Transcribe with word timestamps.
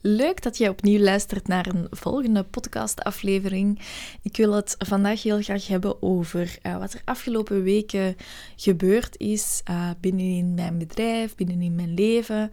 Leuk 0.00 0.42
dat 0.42 0.58
jij 0.58 0.68
opnieuw 0.68 0.98
luistert 0.98 1.48
naar 1.48 1.66
een 1.66 1.86
volgende 1.90 2.42
podcastaflevering. 2.44 3.80
Ik 4.22 4.36
wil 4.36 4.52
het 4.52 4.74
vandaag 4.78 5.22
heel 5.22 5.42
graag 5.42 5.66
hebben 5.66 6.02
over 6.02 6.58
uh, 6.62 6.78
wat 6.78 6.92
er 6.92 7.02
afgelopen 7.04 7.62
weken 7.62 8.16
gebeurd 8.56 9.16
is 9.16 9.62
uh, 9.70 9.90
binnenin 10.00 10.54
mijn 10.54 10.78
bedrijf, 10.78 11.34
binnenin 11.34 11.74
mijn 11.74 11.94
leven. 11.94 12.50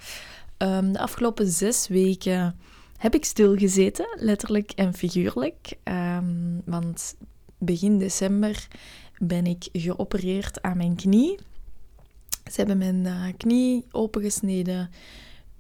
Um, 0.58 0.92
de 0.92 1.00
afgelopen 1.00 1.48
zes 1.48 1.88
weken 1.88 2.60
heb 2.98 3.14
ik 3.16 3.26
stilgezeten, 3.26 4.18
letterlijk 4.20 4.72
en 4.72 4.94
figuurlijk. 4.94 5.78
Um, 5.84 6.62
want 6.66 7.16
begin 7.58 8.00
december 8.00 8.68
ben 9.18 9.46
ik 9.46 9.68
geopereerd 9.72 10.62
aan 10.62 10.78
mijn 10.78 10.96
knie. 10.96 11.40
Ze 12.52 12.54
hebben 12.56 12.78
mijn 12.78 13.06
uh, 13.06 13.34
knie 13.38 13.86
opengesneden 13.92 14.90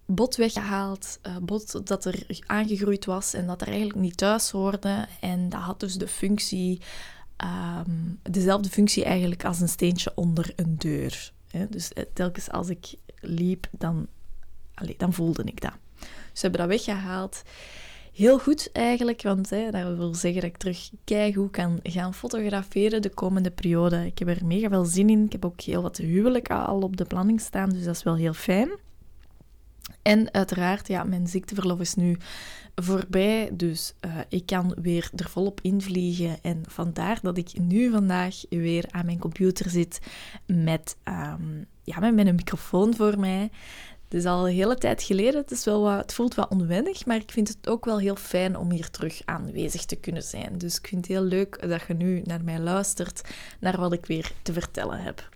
bot 0.06 0.36
weggehaald. 0.36 1.20
Uh, 1.28 1.38
bot 1.38 1.88
dat 1.88 2.06
er 2.06 2.26
aangegroeid 2.46 3.06
was 3.06 3.34
en 3.34 3.48
dat 3.48 3.62
er 3.62 3.68
eigenlijk 3.68 4.00
niet 4.00 4.18
thuis 4.18 4.52
hoorde. 4.52 5.08
En 5.20 5.50
dat 5.50 5.62
had 5.62 5.80
dus 5.80 5.96
de 5.96 6.08
functie, 6.08 6.82
um, 7.88 8.20
dezelfde 8.22 8.70
functie 8.70 9.04
eigenlijk 9.04 9.46
als 9.46 9.62
een 9.62 9.70
steentje 9.70 10.12
onder 10.16 10.54
een 10.56 10.76
deur. 10.78 11.32
Hè? 11.52 11.70
Dus 11.70 11.94
eh, 11.94 12.04
telkens 12.14 12.52
als 12.52 12.70
ik 12.70 12.96
liep, 13.20 13.68
dan, 13.72 14.08
allez, 14.74 14.98
dan 14.98 15.14
voelde 15.14 15.44
ik 15.44 15.62
dat. 15.62 15.74
Ze 16.34 16.42
hebben 16.42 16.60
dat 16.60 16.70
weggehaald. 16.70 17.42
Heel 18.14 18.40
goed 18.40 18.70
eigenlijk, 18.72 19.22
want 19.22 19.50
hè, 19.50 19.72
dat 19.72 19.98
wil 19.98 20.14
zeggen 20.14 20.42
dat 20.42 20.50
ik 20.50 20.58
terug 20.58 21.36
hoe 21.36 21.50
kan 21.50 21.80
gaan 21.84 22.14
fotograferen 22.14 23.02
de 23.02 23.10
komende 23.10 23.52
periode. 23.52 24.06
Ik 24.06 24.20
heb 24.20 24.28
er 24.28 24.46
mega 24.46 24.70
veel 24.70 24.86
zin 24.86 25.10
in. 25.10 25.26
Ik 25.26 25.32
heb 25.32 25.46
ook 25.46 25.62
heel 25.62 25.82
wat 25.82 25.98
huwelijk 25.98 26.50
al 26.50 26.82
op 26.82 26.98
de 26.98 27.06
planning 27.06 27.42
staan, 27.42 27.70
dus 27.70 27.84
dat 27.84 27.96
is 27.96 28.04
wel 28.04 28.16
heel 28.16 28.34
fijn. 28.34 28.70
En 30.02 30.34
uiteraard, 30.34 30.88
ja, 30.88 31.04
mijn 31.04 31.28
ziekteverlof 31.28 31.80
is 31.80 31.94
nu 31.94 32.18
voorbij, 32.76 33.50
dus 33.54 33.94
uh, 34.06 34.18
ik 34.30 34.46
kan 34.46 34.76
weer 34.82 35.10
er 35.16 35.30
volop 35.30 35.60
invliegen. 35.62 36.38
En 36.42 36.64
vandaar 36.68 37.20
dat 37.22 37.38
ik 37.38 37.60
nu 37.60 37.92
vandaag 37.92 38.42
weer 38.50 38.86
aan 38.90 39.06
mijn 39.06 39.20
computer 39.20 39.70
zit 39.70 40.00
met, 40.46 40.98
um, 41.04 41.66
ja, 41.84 42.00
met 42.00 42.28
een 42.28 42.36
microfoon 42.36 42.96
voor 42.96 43.20
mij. 43.20 43.50
Het 44.04 44.14
is 44.14 44.26
al 44.26 44.48
een 44.48 44.54
hele 44.54 44.76
tijd 44.76 45.04
geleden, 45.04 45.42
het, 45.42 45.52
is 45.52 45.66
wel 45.66 45.82
wat, 45.82 45.98
het 45.98 46.14
voelt 46.14 46.36
wat 46.36 46.50
onwennig, 46.50 47.06
maar 47.06 47.16
ik 47.16 47.32
vind 47.32 47.48
het 47.48 47.68
ook 47.68 47.86
wel 47.86 48.00
heel 48.00 48.16
fijn 48.16 48.58
om 48.58 48.72
hier 48.72 48.90
terug 48.90 49.22
aanwezig 49.26 49.86
te 49.86 49.96
kunnen 49.96 50.24
zijn. 50.24 50.58
Dus 50.58 50.78
ik 50.78 50.88
vind 50.88 51.08
het 51.08 51.16
heel 51.16 51.24
leuk 51.24 51.70
dat 51.70 51.82
je 51.88 51.94
nu 51.94 52.22
naar 52.24 52.44
mij 52.44 52.60
luistert, 52.60 53.22
naar 53.60 53.80
wat 53.80 53.94
ik 53.94 54.06
weer 54.06 54.32
te 54.42 54.54
vertellen 54.54 55.00
heb. 55.00 55.30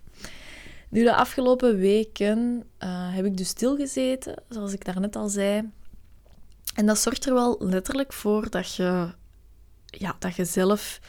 Nu, 0.90 1.02
de 1.02 1.14
afgelopen 1.14 1.76
weken 1.76 2.64
uh, 2.82 3.14
heb 3.14 3.24
ik 3.24 3.36
dus 3.36 3.48
stilgezeten, 3.48 4.42
zoals 4.48 4.72
ik 4.72 4.84
daarnet 4.84 5.16
al 5.16 5.28
zei. 5.28 5.70
En 6.74 6.86
dat 6.86 6.98
zorgt 6.98 7.26
er 7.26 7.34
wel 7.34 7.56
letterlijk 7.58 8.12
voor 8.12 8.50
dat 8.50 8.74
je, 8.74 9.08
ja, 9.86 10.16
dat 10.18 10.34
je 10.34 10.44
zelf 10.44 11.00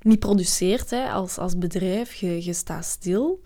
niet 0.00 0.18
produceert 0.18 0.90
hè, 0.90 1.10
als, 1.10 1.38
als 1.38 1.58
bedrijf. 1.58 2.14
Je, 2.14 2.44
je 2.44 2.52
staat 2.52 2.84
stil. 2.84 3.42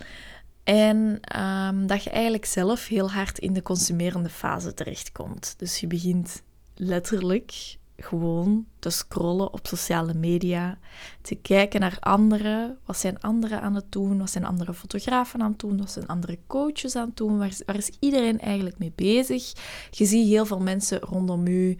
En 0.65 1.21
um, 1.41 1.87
dat 1.87 2.05
je 2.05 2.11
eigenlijk 2.11 2.45
zelf 2.45 2.87
heel 2.87 3.11
hard 3.11 3.39
in 3.39 3.53
de 3.53 3.63
consumerende 3.63 4.29
fase 4.29 4.75
terechtkomt. 4.75 5.55
Dus 5.59 5.81
je 5.81 5.87
begint 5.87 6.43
letterlijk 6.75 7.79
gewoon 8.03 8.67
te 8.79 8.91
scrollen 8.91 9.53
op 9.53 9.67
sociale 9.67 10.15
media, 10.15 10.79
te 11.23 11.35
kijken 11.35 11.81
naar 11.81 11.97
anderen. 12.01 12.79
Wat 12.85 12.97
zijn 12.97 13.21
anderen 13.21 13.61
aan 13.61 13.75
het 13.75 13.93
doen? 13.93 14.19
Wat 14.19 14.31
zijn 14.31 14.45
andere 14.45 14.75
fotografen 14.75 15.43
aan 15.43 15.51
het 15.51 15.59
doen? 15.59 15.79
Wat 15.79 15.91
zijn 15.91 16.07
andere 16.07 16.39
coaches 16.47 16.97
aan 16.97 17.07
het 17.07 17.17
doen? 17.17 17.39
Waar 17.39 17.77
is, 17.77 17.91
iedereen 17.99 18.41
eigenlijk 18.41 18.79
mee 18.79 18.93
bezig? 18.95 19.53
Je 19.91 20.05
ziet 20.05 20.29
heel 20.29 20.47
veel 20.47 20.61
mensen 20.61 21.01
rondom 21.01 21.47
u 21.47 21.77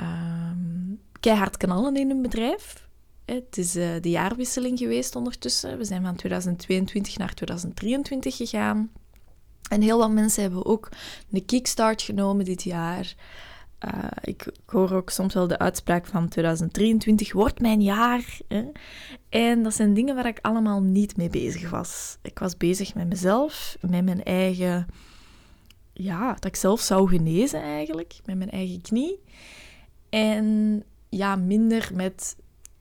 um, 0.00 1.00
keihard 1.20 1.56
knallen 1.56 1.96
in 1.96 2.08
hun 2.08 2.22
bedrijf. 2.22 2.84
Het 3.24 3.58
is 3.58 3.76
uh, 3.76 3.88
de 4.00 4.10
jaarwisseling 4.10 4.78
geweest 4.78 5.16
ondertussen. 5.16 5.78
We 5.78 5.84
zijn 5.84 6.02
van 6.02 6.16
2022 6.16 7.18
naar 7.18 7.34
2023 7.34 8.36
gegaan. 8.36 8.90
En 9.68 9.80
heel 9.80 9.98
wat 9.98 10.10
mensen 10.10 10.42
hebben 10.42 10.64
ook 10.64 10.88
een 11.30 11.44
kickstart 11.44 12.02
genomen 12.02 12.44
dit 12.44 12.62
jaar. 12.62 13.14
Uh, 13.84 14.04
ik, 14.20 14.52
hoor 14.66 14.92
ook 14.92 15.10
soms 15.10 15.34
wel 15.34 15.46
de 15.46 15.58
uitspraak 15.58 16.06
van 16.06 16.28
2023 16.28 17.32
wordt 17.32 17.60
mijn 17.60 17.82
jaar. 17.82 18.38
Hè? 18.48 18.64
En 19.28 19.62
dat 19.62 19.74
zijn 19.74 19.94
dingen 19.94 20.14
waar 20.14 20.26
ik 20.26 20.38
allemaal 20.42 20.82
niet 20.82 21.16
mee 21.16 21.30
bezig 21.30 21.70
was. 21.70 22.18
Ik 22.22 22.38
was 22.38 22.56
bezig 22.56 22.94
met 22.94 23.08
mezelf, 23.08 23.76
met 23.80 24.04
mijn 24.04 24.24
eigen... 24.24 24.86
Ja, 25.92 26.32
dat 26.32 26.44
ik 26.44 26.56
zelf 26.56 26.80
zou 26.80 27.08
genezen 27.08 27.62
eigenlijk, 27.62 28.20
met 28.24 28.36
mijn 28.36 28.50
eigen 28.50 28.80
knie. 28.80 29.22
En 30.08 30.82
ja, 31.08 31.36
minder 31.36 31.90
met 31.94 32.36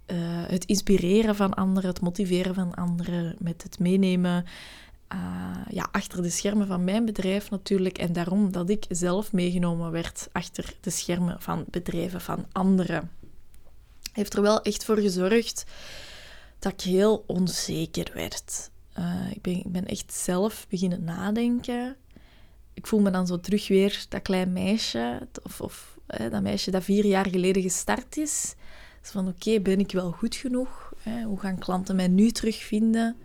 uh, 0.08 0.18
het 0.48 0.66
inspireren 0.66 1.36
van 1.36 1.54
anderen, 1.54 1.90
het 1.90 2.02
motiveren 2.02 2.54
van 2.54 2.74
anderen, 2.74 3.36
met 3.40 3.64
het 3.64 3.80
meenemen 3.80 4.46
uh, 5.14 5.56
ja, 5.70 5.88
achter 5.92 6.22
de 6.22 6.30
schermen 6.30 6.68
van 6.68 6.84
mijn 6.84 7.06
bedrijf 7.06 7.50
natuurlijk. 7.50 7.98
En 7.98 8.14
daarom 8.14 8.52
dat 8.52 8.70
ik 8.70 8.86
zelf 8.90 9.32
meegenomen 9.32 9.92
werd 9.92 10.30
achter 10.32 10.74
de 10.82 10.90
schermen 10.90 11.42
van 11.42 11.66
bedrijven 11.70 12.22
van 12.22 12.46
anderen. 12.52 13.12
Heeft 14.12 14.34
er 14.34 14.42
wel 14.42 14.62
echt 14.62 14.86
voor 14.86 14.98
gezorgd 14.98 15.66
dat 16.60 16.72
ik 16.72 16.82
heel 16.82 17.24
onzeker 17.28 18.12
werd. 18.14 18.70
Uh, 19.00 19.32
ik, 19.32 19.42
ben, 19.42 19.54
ik 19.54 19.72
ben 19.72 19.86
echt 19.86 20.14
zelf 20.14 20.66
beginnen 20.70 21.04
nadenken. 21.04 21.96
Ik 22.74 22.88
voel 22.88 23.00
me 23.00 23.12
dan 23.12 23.28
zo 23.28 23.40
terug 23.40 23.68
weer 23.68 24.06
dat 24.10 24.22
klein 24.22 24.54
meisje, 24.54 25.28
of, 25.44 25.62
of 25.62 25.98
dat 26.30 26.42
meisje 26.42 26.72
dat 26.72 26.84
vier 26.84 27.06
jaar 27.06 27.30
geleden 27.30 27.62
gestart 27.62 28.18
is. 28.18 28.56
Dus 29.02 29.12
van 29.12 29.28
oké, 29.28 29.60
ben 29.60 29.80
ik 29.80 29.92
wel 29.92 30.12
goed 30.12 30.36
genoeg? 30.36 30.94
Hoe 31.26 31.40
gaan 31.40 31.58
klanten 31.58 31.96
mij 31.96 32.08
nu 32.08 32.32
terugvinden? 32.32 33.16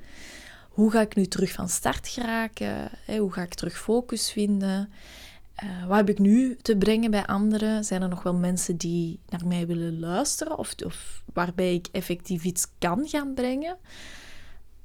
Hoe 0.70 0.90
ga 0.90 1.00
ik 1.00 1.16
nu 1.16 1.26
terug 1.26 1.52
van 1.52 1.68
start 1.68 2.08
geraken? 2.08 2.90
Hoe 3.06 3.32
ga 3.32 3.42
ik 3.42 3.54
terug 3.54 3.78
focus 3.78 4.32
vinden? 4.32 4.92
Uh, 5.64 5.86
wat 5.86 5.96
heb 5.96 6.08
ik 6.08 6.18
nu 6.18 6.56
te 6.62 6.76
brengen 6.76 7.10
bij 7.10 7.26
anderen? 7.26 7.84
Zijn 7.84 8.02
er 8.02 8.08
nog 8.08 8.22
wel 8.22 8.34
mensen 8.34 8.76
die 8.76 9.20
naar 9.28 9.46
mij 9.46 9.66
willen 9.66 9.98
luisteren 9.98 10.58
of, 10.58 10.74
of 10.84 11.22
waarbij 11.32 11.74
ik 11.74 11.88
effectief 11.92 12.44
iets 12.44 12.66
kan 12.78 13.08
gaan 13.08 13.34
brengen? 13.34 13.76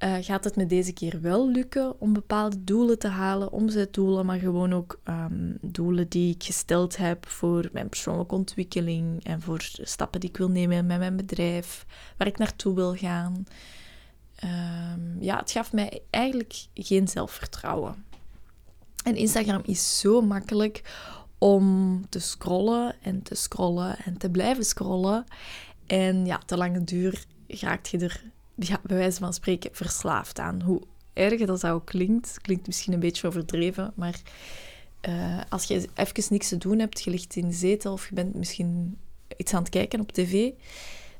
Uh, 0.04 0.16
gaat 0.22 0.44
het 0.44 0.56
me 0.56 0.66
deze 0.66 0.94
keer 0.94 1.22
wel 1.22 1.50
lukken 1.50 2.00
om 2.02 2.14
bepaalde 2.14 2.64
doelen 2.64 3.00
te 3.00 3.08
halen, 3.08 3.52
omzetdoelen, 3.52 4.26
maar 4.26 4.40
gewoon 4.40 4.74
ook 4.74 5.00
um, 5.10 5.58
doelen 5.62 6.10
die 6.10 6.34
ik 6.34 6.44
gesteld 6.44 6.98
heb 6.98 7.28
voor 7.28 7.70
mijn 7.72 7.90
persoonlijke 7.90 8.36
ontwikkeling 8.36 9.24
en 9.24 9.42
voor 9.42 9.70
stappen 9.82 10.20
die 10.20 10.30
ik 10.30 10.38
wil 10.38 10.50
nemen 10.50 10.86
met 10.86 11.00
mijn 11.00 11.16
bedrijf, 11.16 11.86
waar 12.18 12.28
ik 12.28 12.38
naartoe 12.38 12.76
wil 12.76 12.96
gaan? 12.96 13.46
Um, 14.44 15.18
ja, 15.20 15.38
het 15.38 15.52
gaf 15.52 15.74
mij 15.74 16.02
eigenlijk 16.10 16.54
geen 16.74 17.08
zelfvertrouwen. 17.08 18.06
En 19.04 19.16
Instagram 19.16 19.62
is 19.66 20.00
zo 20.00 20.22
makkelijk 20.22 20.82
om 21.38 22.02
te 22.10 22.20
scrollen 22.20 22.96
en 23.02 23.22
te 23.22 23.36
scrollen 23.36 23.98
en 23.98 24.18
te 24.18 24.30
blijven 24.30 24.64
scrollen. 24.64 25.26
En 25.88 26.26
ja, 26.26 26.38
te 26.46 26.58
lange 26.58 26.84
duur 26.84 27.26
raakt 27.48 27.90
je 27.90 27.98
er, 27.98 28.24
ja, 28.56 28.80
bij 28.84 28.98
wijze 28.98 29.20
van 29.20 29.34
spreken, 29.34 29.70
verslaafd 29.74 30.40
aan. 30.40 30.62
Hoe 30.62 30.82
erg 31.14 31.46
dat 31.46 31.68
ook 31.68 31.86
klinkt, 31.86 32.38
klinkt 32.42 32.68
misschien 32.68 32.94
een 32.94 33.00
beetje 33.00 33.28
overdreven, 33.28 33.92
maar 33.96 34.22
uh, 35.10 35.42
als 35.50 35.64
je 35.64 35.88
even 35.94 36.24
niks 36.30 36.50
te 36.50 36.58
doen 36.58 36.80
hebt, 36.80 37.04
je 37.04 37.10
ligt 37.10 37.36
in 37.36 37.48
de 37.48 37.54
zetel 37.54 37.94
of 37.94 38.10
je 38.10 38.16
bent 38.16 38.36
misschien 38.36 38.98
iets 39.38 39.54
aan 39.54 39.62
het 39.62 39.70
kijken 39.70 40.00
op 40.00 40.12
tv, 40.12 40.52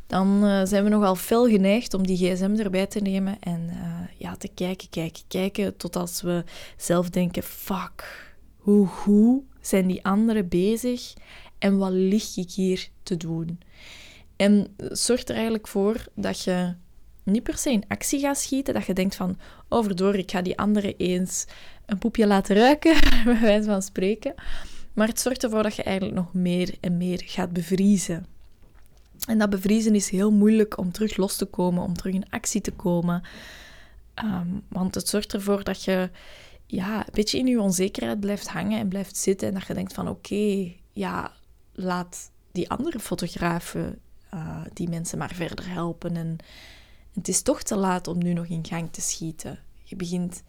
dan 0.08 0.46
uh, 0.46 0.62
zijn 0.64 0.84
we 0.84 0.90
nogal 0.90 1.16
fel 1.16 1.48
geneigd 1.48 1.94
om 1.94 2.08
die 2.08 2.18
gsm 2.18 2.56
erbij 2.58 2.86
te 2.86 3.00
nemen 3.00 3.40
en 3.40 3.70
uh, 3.70 4.00
ja, 4.18 4.36
te 4.36 4.48
kijken, 4.48 4.90
kijken, 4.90 5.24
kijken, 5.28 5.78
tot 5.78 6.22
we 6.22 6.44
zelf 6.78 7.10
denken, 7.10 7.44
fuck, 7.44 8.34
hoe 8.58 8.88
goed 8.88 9.44
zijn 9.62 9.88
die 9.88 10.06
anderen 10.06 10.48
bezig 10.48 11.14
en 11.58 11.78
wat 11.78 11.92
lig 11.92 12.38
ik 12.38 12.52
hier 12.52 12.90
te 13.04 13.18
doen? 13.18 13.60
En 14.36 14.76
zorgt 14.78 15.30
er 15.30 15.36
eigenlijk 15.36 15.68
voor 15.68 16.06
dat 16.16 16.44
je 16.44 16.74
niet 17.24 17.44
per 17.44 17.58
se 17.58 17.72
in 17.72 17.84
actie 17.88 18.20
gaat 18.20 18.40
schieten, 18.40 18.74
dat 18.74 18.86
je 18.86 18.94
denkt 18.94 19.16
van, 19.16 19.38
oh, 19.70 20.14
ik 20.14 20.32
ga 20.32 20.42
die 20.42 20.58
anderen 20.58 20.98
eens 20.98 21.46
een 21.86 21.98
poepje 21.98 22.28
laten 22.28 22.56
ruiken, 22.56 22.96
bij 23.26 23.40
wijze 23.40 23.70
van 23.70 23.82
spreken. 23.82 24.34
Maar 24.94 25.08
het 25.08 25.20
zorgt 25.20 25.44
ervoor 25.44 25.64
dat 25.64 25.76
je 25.76 25.84
eigenlijk 25.84 26.18
nog 26.18 26.34
meer 26.34 26.76
en 26.80 26.98
meer 26.98 27.22
gaat 27.26 27.54
bevriezen. 27.54 28.35
En 29.28 29.38
dat 29.38 29.50
bevriezen 29.50 29.96
is 29.96 30.10
heel 30.10 30.32
moeilijk 30.32 30.78
om 30.78 30.92
terug 30.92 31.18
los 31.18 31.36
te 31.36 31.46
komen, 31.46 31.84
om 31.84 31.94
terug 31.94 32.14
in 32.14 32.30
actie 32.30 32.62
te 32.62 32.72
komen. 32.72 33.22
Ehm, 34.14 34.48
want 34.68 34.96
het 34.96 35.08
zorgt 35.08 35.34
ervoor 35.34 35.64
dat 35.64 35.84
je 35.84 36.10
ja, 36.66 36.98
een 36.98 37.14
beetje 37.14 37.38
in 37.38 37.48
je 37.48 37.62
onzekerheid 37.62 38.20
blijft 38.20 38.48
hangen 38.48 38.80
en 38.80 38.88
blijft 38.88 39.18
zitten. 39.18 39.48
En 39.48 39.54
dat 39.54 39.68
je 39.68 39.74
denkt 39.74 39.94
van 39.94 40.10
oké, 40.10 40.74
ja, 40.94 41.32
laat 41.74 42.32
die 42.52 42.70
andere 42.70 43.00
fotografen 43.00 44.00
uh, 44.34 44.62
die 44.74 44.90
mensen 44.90 45.18
maar 45.18 45.34
verder 45.34 45.70
helpen. 45.70 46.16
En 46.16 46.38
het 47.14 47.28
is 47.28 47.42
toch 47.42 47.64
te 47.64 47.76
laat 47.76 48.08
om 48.08 48.18
nu 48.18 48.34
nog 48.34 48.46
in 48.46 48.66
gang 48.66 48.92
te 48.92 49.02
schieten. 49.02 49.60
Je 49.84 49.96
begint 49.96 50.44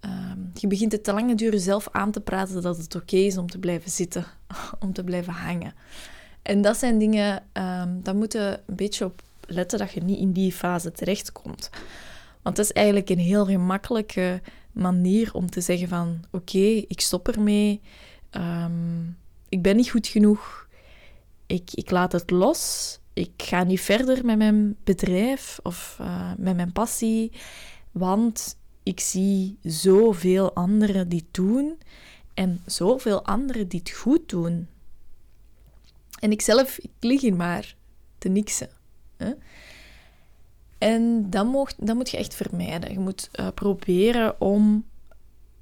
ehm, 0.00 0.38
je 0.54 0.66
begint 0.66 0.92
het 0.92 1.04
te 1.04 1.12
lange 1.12 1.34
duur 1.34 1.52
jezelf 1.52 1.88
aan 1.92 2.10
te 2.10 2.20
praten 2.20 2.62
dat 2.62 2.76
het 2.76 2.94
oké 2.94 3.16
is 3.16 3.38
om 3.38 3.50
te 3.50 3.58
blijven 3.58 3.90
zitten, 3.90 4.26
om 4.84 4.92
te 4.92 5.04
blijven 5.04 5.32
hangen. 5.32 5.74
En 6.42 6.62
dat 6.62 6.76
zijn 6.76 6.98
dingen, 6.98 7.34
um, 7.52 8.02
daar 8.02 8.16
moet 8.16 8.32
je 8.32 8.60
een 8.66 8.76
beetje 8.76 9.04
op 9.04 9.22
letten 9.46 9.78
dat 9.78 9.92
je 9.92 10.00
niet 10.00 10.18
in 10.18 10.32
die 10.32 10.52
fase 10.52 10.92
terechtkomt. 10.92 11.70
Want 12.42 12.56
dat 12.56 12.64
is 12.64 12.72
eigenlijk 12.72 13.10
een 13.10 13.18
heel 13.18 13.44
gemakkelijke 13.44 14.40
manier 14.72 15.34
om 15.34 15.50
te 15.50 15.60
zeggen 15.60 15.88
van 15.88 16.24
oké, 16.30 16.84
ik 16.88 17.00
stop 17.00 17.28
ermee, 17.28 17.80
um, 18.30 19.16
ik 19.48 19.62
ben 19.62 19.76
niet 19.76 19.90
goed 19.90 20.06
genoeg, 20.06 20.68
ik, 21.46 21.70
ik 21.72 21.90
laat 21.90 22.12
het 22.12 22.30
los, 22.30 22.98
ik 23.12 23.30
ga 23.36 23.62
niet 23.62 23.80
verder 23.80 24.24
met 24.24 24.38
mijn 24.38 24.76
bedrijf 24.84 25.58
of 25.62 25.98
uh, 26.00 26.30
met 26.36 26.56
mijn 26.56 26.72
passie, 26.72 27.32
want 27.92 28.56
ik 28.82 29.00
zie 29.00 29.58
zoveel 29.62 30.54
anderen 30.54 31.08
die 31.08 31.18
het 31.18 31.34
doen. 31.34 31.78
En 32.34 32.62
zoveel 32.66 33.24
anderen 33.24 33.68
die 33.68 33.78
het 33.78 33.90
goed 33.90 34.28
doen. 34.28 34.68
En 36.18 36.32
ikzelf, 36.32 36.78
ik 36.78 36.90
lig 37.00 37.20
hier 37.20 37.36
maar 37.36 37.76
te 38.18 38.28
niksen. 38.28 38.70
Hè? 39.16 39.32
En 40.78 41.30
dat, 41.30 41.46
mocht, 41.46 41.94
moet 41.94 42.10
je 42.10 42.16
echt 42.16 42.34
vermijden. 42.34 42.92
Je 42.92 42.98
moet 42.98 43.28
uh, 43.32 43.48
proberen 43.54 44.40
om 44.40 44.84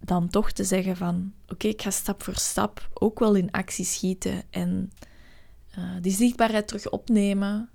dan 0.00 0.28
toch 0.28 0.52
te 0.52 0.64
zeggen 0.64 0.96
van... 0.96 1.32
Oké, 1.48 1.68
ik 1.68 1.82
ga 1.82 1.90
stap 1.90 2.22
voor 2.22 2.34
stap 2.34 2.88
ook 2.94 3.18
wel 3.18 3.34
in 3.34 3.50
actie 3.50 3.84
schieten 3.84 4.42
en 4.50 4.92
uh, 5.78 5.84
die 6.00 6.12
zichtbaarheid 6.12 6.68
terug 6.68 6.90
opnemen. 6.90 7.70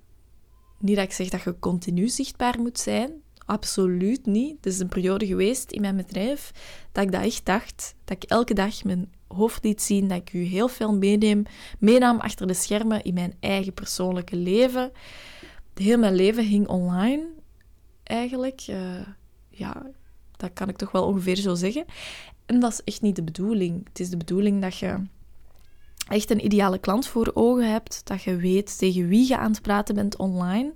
Niet 0.78 0.96
dat 0.96 1.04
ik 1.04 1.12
zeg 1.12 1.28
dat 1.28 1.42
je 1.42 1.58
continu 1.58 2.08
zichtbaar 2.08 2.60
moet 2.60 2.78
zijn. 2.78 3.12
Absoluut 3.44 4.26
niet. 4.26 4.56
Het 4.56 4.66
is 4.66 4.78
een 4.78 4.88
periode 4.88 5.26
geweest 5.26 5.70
in 5.70 5.80
mijn 5.80 5.96
bedrijf 5.96 6.52
dat 6.92 7.04
ik 7.04 7.12
dat 7.12 7.22
echt 7.22 7.46
dacht. 7.46 7.94
Dat 8.04 8.22
ik 8.22 8.30
elke 8.30 8.54
dag 8.54 8.84
mijn 8.84 9.12
hoofd 9.34 9.64
liet 9.64 9.82
zien, 9.82 10.08
dat 10.08 10.18
ik 10.18 10.32
u 10.32 10.42
heel 10.42 10.68
veel 10.68 10.94
meeneem, 10.94 11.42
meenam 11.78 12.20
achter 12.20 12.46
de 12.46 12.54
schermen 12.54 13.02
in 13.02 13.14
mijn 13.14 13.34
eigen 13.40 13.74
persoonlijke 13.74 14.36
leven. 14.36 14.92
Heel 15.74 15.98
mijn 15.98 16.14
leven 16.14 16.44
hing 16.44 16.68
online, 16.68 17.26
eigenlijk. 18.02 18.66
Uh, 18.70 19.06
ja, 19.48 19.86
dat 20.36 20.50
kan 20.52 20.68
ik 20.68 20.76
toch 20.76 20.92
wel 20.92 21.06
ongeveer 21.06 21.36
zo 21.36 21.54
zeggen. 21.54 21.84
En 22.46 22.60
dat 22.60 22.72
is 22.72 22.82
echt 22.84 23.02
niet 23.02 23.16
de 23.16 23.22
bedoeling. 23.22 23.86
Het 23.88 24.00
is 24.00 24.10
de 24.10 24.16
bedoeling 24.16 24.62
dat 24.62 24.76
je 24.76 25.02
echt 26.08 26.30
een 26.30 26.44
ideale 26.44 26.78
klant 26.78 27.06
voor 27.06 27.30
ogen 27.34 27.70
hebt, 27.70 28.00
dat 28.04 28.22
je 28.22 28.36
weet 28.36 28.78
tegen 28.78 29.08
wie 29.08 29.28
je 29.28 29.38
aan 29.38 29.50
het 29.50 29.62
praten 29.62 29.94
bent 29.94 30.16
online 30.16 30.72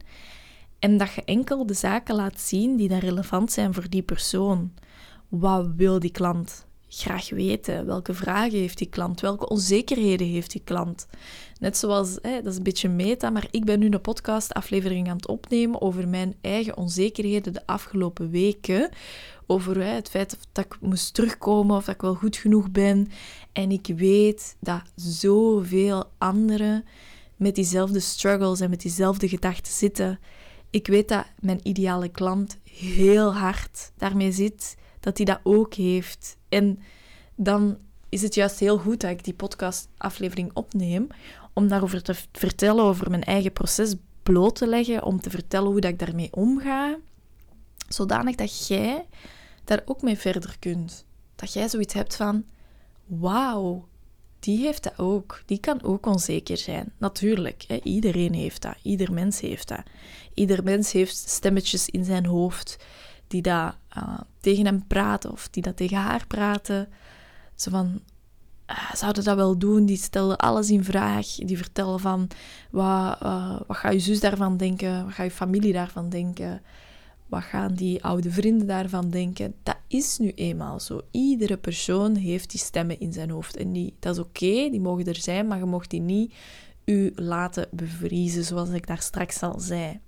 en 0.79 0.97
dat 0.97 1.12
je 1.12 1.25
enkel 1.25 1.67
de 1.67 1.75
zaken 1.75 2.14
laat 2.14 2.41
zien 2.41 2.76
die 2.76 2.88
dan 2.88 2.99
relevant 2.99 3.53
zijn 3.53 3.75
voor 3.75 3.88
die 3.88 4.03
persoon. 4.03 4.73
Wat 5.29 5.69
wil 5.76 5.99
die 5.99 6.11
klant 6.11 6.67
graag 7.02 7.31
weten? 7.31 7.87
Welke 7.87 8.14
vragen 8.14 8.58
heeft 8.58 8.78
die 8.78 8.88
klant? 8.88 9.20
Welke 9.20 9.48
onzekerheden 9.48 10.26
heeft 10.26 10.50
die 10.50 10.60
klant? 10.64 11.06
Net 11.58 11.76
zoals, 11.76 12.19
hè, 12.22 12.43
dat 12.43 12.52
is 12.52 12.56
een 12.56 12.62
beetje 12.62 12.88
meta, 12.88 13.31
maar 13.31 13.46
ik 13.50 13.64
ben 13.64 13.78
nu 13.78 13.90
een 13.90 14.00
podcastaflevering 14.00 15.08
aan 15.08 15.16
het 15.16 15.28
opnemen 15.28 15.81
over 15.81 16.08
mijn 16.08 16.34
eigen 16.40 16.76
onzekerheden 16.76 17.52
de 17.52 17.66
afgelopen 17.66 18.31
weken. 18.31 18.90
Over 19.46 19.84
het 19.84 20.08
feit 20.08 20.38
dat 20.52 20.64
ik 20.64 20.76
moest 20.81 21.14
terugkomen 21.14 21.76
of 21.76 21.84
dat 21.84 21.94
ik 21.94 22.00
wel 22.00 22.14
goed 22.14 22.37
genoeg 22.37 22.70
ben. 22.70 23.08
En 23.52 23.70
ik 23.70 23.87
weet 23.96 24.56
dat 24.60 24.82
zoveel 24.94 26.04
anderen 26.19 26.84
met 27.37 27.54
diezelfde 27.54 28.00
struggles 28.00 28.60
en 28.60 28.70
met 28.70 28.81
diezelfde 28.81 29.28
gedachten 29.28 29.72
zitten. 29.72 30.19
Ik 30.70 30.87
weet 30.87 31.08
dat 31.08 31.25
mijn 31.40 31.60
ideale 31.62 32.08
klant 32.08 32.58
heel 32.70 33.34
hard 33.34 33.93
daarmee 33.96 34.32
zit, 34.32 34.76
dat 35.06 35.17
hij 35.17 35.26
dat 35.26 35.41
ook 35.43 35.75
heeft. 35.75 36.37
En 36.49 36.79
dan 37.35 37.79
is 38.08 38.23
het 38.23 38.35
juist 38.35 38.58
heel 38.58 38.79
goed 38.79 39.00
dat 39.00 39.11
ik 39.11 39.25
die 39.25 39.35
podcastaflevering 39.35 40.50
opneem, 40.55 41.06
om 41.53 41.69
daarover 41.69 42.03
te 42.03 42.14
vertellen, 42.32 42.85
over 42.85 43.11
mijn 43.11 43.25
eigen 43.25 43.53
proces 43.53 43.94
bloot 44.23 44.56
te 44.56 44.67
leggen, 44.67 45.03
om 45.03 45.20
te 45.20 45.31
vertellen 45.31 45.70
hoe 45.70 45.81
dat 45.81 45.91
ik 45.91 45.99
daarmee 45.99 46.32
omga, 46.32 46.97
zodanig 47.88 48.35
dat 48.35 48.67
jij 48.67 49.06
daar 49.64 49.82
ook 49.85 50.03
mee 50.03 50.17
verder 50.17 50.56
kunt. 50.58 51.05
Dat 51.35 51.53
jij 51.53 51.69
zoiets 51.69 51.94
hebt 51.94 52.17
van, 52.17 52.44
wauw, 53.05 53.88
die 54.41 54.58
heeft 54.58 54.82
dat 54.82 54.99
ook. 54.99 55.43
Die 55.47 55.58
kan 55.58 55.82
ook 55.82 56.06
onzeker 56.06 56.56
zijn. 56.56 56.93
Natuurlijk, 56.99 57.64
hè, 57.69 57.79
iedereen 57.82 58.35
heeft 58.35 58.62
dat. 58.62 58.76
Ieder 58.82 59.12
mens 59.12 59.41
heeft 59.41 59.69
dat. 59.69 59.82
Ieder 60.35 60.64
mens 60.64 60.93
heeft 60.93 61.17
stemmetjes 61.17 61.88
in 61.88 62.05
zijn 62.05 62.26
hoofd 62.26 62.76
die 63.29 63.43
dat 63.43 63.75
uh, 63.96 64.19
tegen 64.40 64.64
hem 64.64 64.87
praten 64.87 65.31
of 65.31 65.48
die 65.48 65.62
dat 65.62 65.76
tegen 65.76 65.96
haar 65.96 66.26
praten. 66.26 66.88
Zo 67.54 67.70
van, 67.70 68.00
uh, 68.70 68.94
zouden 68.94 69.25
dat 69.25 69.37
wel 69.37 69.58
doen? 69.58 69.87
Die 69.87 69.96
stellen 69.96 70.37
alles 70.37 70.70
in 70.70 70.84
vraag. 70.84 71.26
Die 71.34 71.56
vertellen 71.56 72.00
van, 72.00 72.28
wat, 72.70 73.22
uh, 73.22 73.60
wat 73.66 73.76
gaat 73.76 73.93
je 73.93 73.98
zus 73.98 74.20
daarvan 74.20 74.56
denken? 74.56 75.04
Wat 75.04 75.14
gaat 75.14 75.26
je 75.26 75.32
familie 75.32 75.72
daarvan 75.72 76.08
denken? 76.08 76.62
Wat 77.26 77.43
gaan 77.43 77.75
die 77.75 78.04
oude 78.04 78.31
vrienden 78.31 78.66
daarvan 78.66 79.10
denken? 79.10 79.54
Dat 79.62 79.76
is 79.87 80.19
nu 80.19 80.32
eenmaal 80.34 80.81
zo. 80.81 81.00
Iedere 81.10 81.56
persoon 81.56 82.14
heeft 82.14 82.50
die 82.50 82.60
stemmen 82.60 83.00
in 83.00 83.12
zijn 83.12 83.31
hoofd. 83.31 83.56
En 83.56 83.72
die, 83.72 83.94
dat 83.98 84.16
is 84.16 84.22
oké, 84.22 84.70
die 84.70 84.81
mogen 84.81 85.04
er 85.04 85.20
zijn, 85.20 85.46
maar 85.46 85.58
je 85.58 85.64
mocht 85.64 85.90
die 85.90 86.00
niet 86.00 86.34
u 86.84 87.12
laten 87.14 87.69
bevriezen, 87.70 88.44
zoals 88.44 88.69
ik 88.69 88.87
daar 88.87 89.00
straks 89.00 89.43
al 89.43 89.60
zei. 89.60 90.00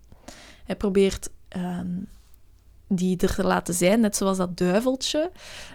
Hij 0.65 0.77
probeert 0.77 1.31
um, 1.57 2.09
die 2.89 3.17
er 3.17 3.35
te 3.35 3.45
laten 3.45 3.75
zijn, 3.75 4.01
net 4.01 4.17
zoals 4.17 4.37
dat 4.37 4.57
duiveltje 4.57 5.31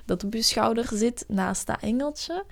dat 0.06 0.24
op 0.24 0.34
je 0.34 0.42
schouder 0.42 0.90
zit 0.94 1.26
naast 1.28 1.68
dat 1.68 1.80
engeltje. 1.82 2.46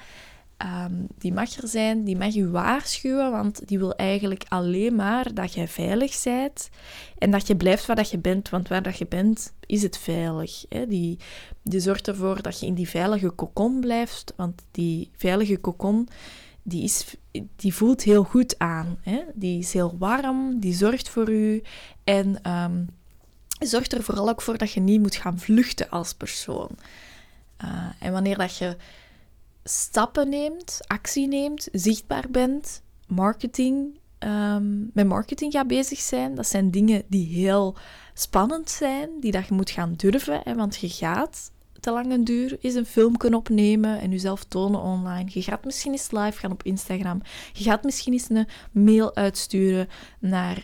Um, 0.85 1.07
die 1.17 1.33
mag 1.33 1.53
er 1.53 1.67
zijn, 1.67 2.03
die 2.03 2.17
mag 2.17 2.33
je 2.33 2.49
waarschuwen, 2.49 3.31
want 3.31 3.67
die 3.67 3.79
wil 3.79 3.95
eigenlijk 3.95 4.45
alleen 4.47 4.95
maar 4.95 5.33
dat 5.33 5.53
jij 5.53 5.67
veilig 5.67 6.23
bent 6.23 6.69
en 7.17 7.31
dat 7.31 7.47
je 7.47 7.55
blijft 7.55 7.85
waar 7.85 7.95
dat 7.95 8.09
je 8.09 8.17
bent, 8.17 8.49
want 8.49 8.67
waar 8.67 8.81
dat 8.81 8.97
je 8.97 9.07
bent 9.07 9.53
is 9.65 9.81
het 9.81 9.97
veilig. 9.97 10.65
Hè? 10.69 10.87
Die, 10.87 11.19
die 11.63 11.79
zorgt 11.79 12.07
ervoor 12.07 12.41
dat 12.41 12.59
je 12.59 12.65
in 12.65 12.73
die 12.73 12.89
veilige 12.89 13.29
kokon 13.29 13.79
blijft, 13.79 14.33
want 14.35 14.61
die 14.71 15.09
veilige 15.15 15.57
kokon 15.57 16.07
die, 16.63 16.83
is, 16.83 17.15
die 17.55 17.73
voelt 17.73 18.01
heel 18.03 18.23
goed 18.23 18.59
aan. 18.59 18.97
Hè? 19.01 19.21
Die 19.33 19.59
is 19.59 19.73
heel 19.73 19.95
warm, 19.97 20.59
die 20.59 20.73
zorgt 20.73 21.09
voor 21.09 21.29
u 21.29 21.63
en 22.03 22.51
um, 22.51 22.87
zorgt 23.67 23.93
er 23.93 24.03
vooral 24.03 24.29
ook 24.29 24.41
voor 24.41 24.57
dat 24.57 24.71
je 24.71 24.79
niet 24.79 25.01
moet 25.01 25.15
gaan 25.15 25.39
vluchten 25.39 25.89
als 25.89 26.13
persoon. 26.13 26.69
Uh, 27.63 27.89
en 27.99 28.11
wanneer 28.11 28.37
dat 28.37 28.57
je 28.57 28.75
stappen 29.63 30.29
neemt, 30.29 30.79
actie 30.87 31.27
neemt, 31.27 31.67
zichtbaar 31.71 32.25
bent, 32.29 32.81
marketing, 33.07 33.99
um, 34.19 34.89
met 34.93 35.07
marketing 35.07 35.51
gaat 35.53 35.67
bezig 35.67 35.99
zijn. 35.99 36.35
Dat 36.35 36.47
zijn 36.47 36.71
dingen 36.71 37.03
die 37.07 37.27
heel 37.27 37.75
spannend 38.13 38.69
zijn, 38.69 39.09
die 39.19 39.31
dat 39.31 39.47
je 39.47 39.53
moet 39.53 39.69
gaan 39.69 39.93
durven. 39.93 40.41
Hè, 40.43 40.55
want 40.55 40.75
je 40.75 40.89
gaat 40.89 41.51
te 41.81 41.91
lang 41.91 42.11
een 42.11 42.23
duur 42.23 42.57
eens 42.61 42.73
een 42.75 42.85
filmpje 42.85 43.35
opnemen 43.35 43.99
en 43.99 44.11
jezelf 44.11 44.43
tonen 44.43 44.81
online. 44.81 45.29
Je 45.33 45.41
gaat 45.41 45.65
misschien 45.65 45.91
eens 45.91 46.11
live 46.11 46.39
gaan 46.39 46.51
op 46.51 46.63
Instagram. 46.63 47.21
Je 47.53 47.63
gaat 47.63 47.83
misschien 47.83 48.13
eens 48.13 48.29
een 48.29 48.47
mail 48.71 49.15
uitsturen 49.15 49.87
naar 50.19 50.63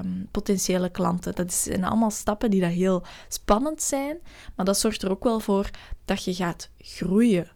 um, 0.00 0.28
potentiële 0.30 0.90
klanten. 0.90 1.34
Dat 1.34 1.52
zijn 1.52 1.84
allemaal 1.84 2.10
stappen 2.10 2.50
die 2.50 2.60
dat 2.60 2.70
heel 2.70 3.02
spannend 3.28 3.82
zijn, 3.82 4.18
maar 4.56 4.64
dat 4.64 4.78
zorgt 4.78 5.02
er 5.02 5.10
ook 5.10 5.24
wel 5.24 5.40
voor 5.40 5.70
dat 6.04 6.24
je 6.24 6.34
gaat 6.34 6.70
groeien 6.78 7.48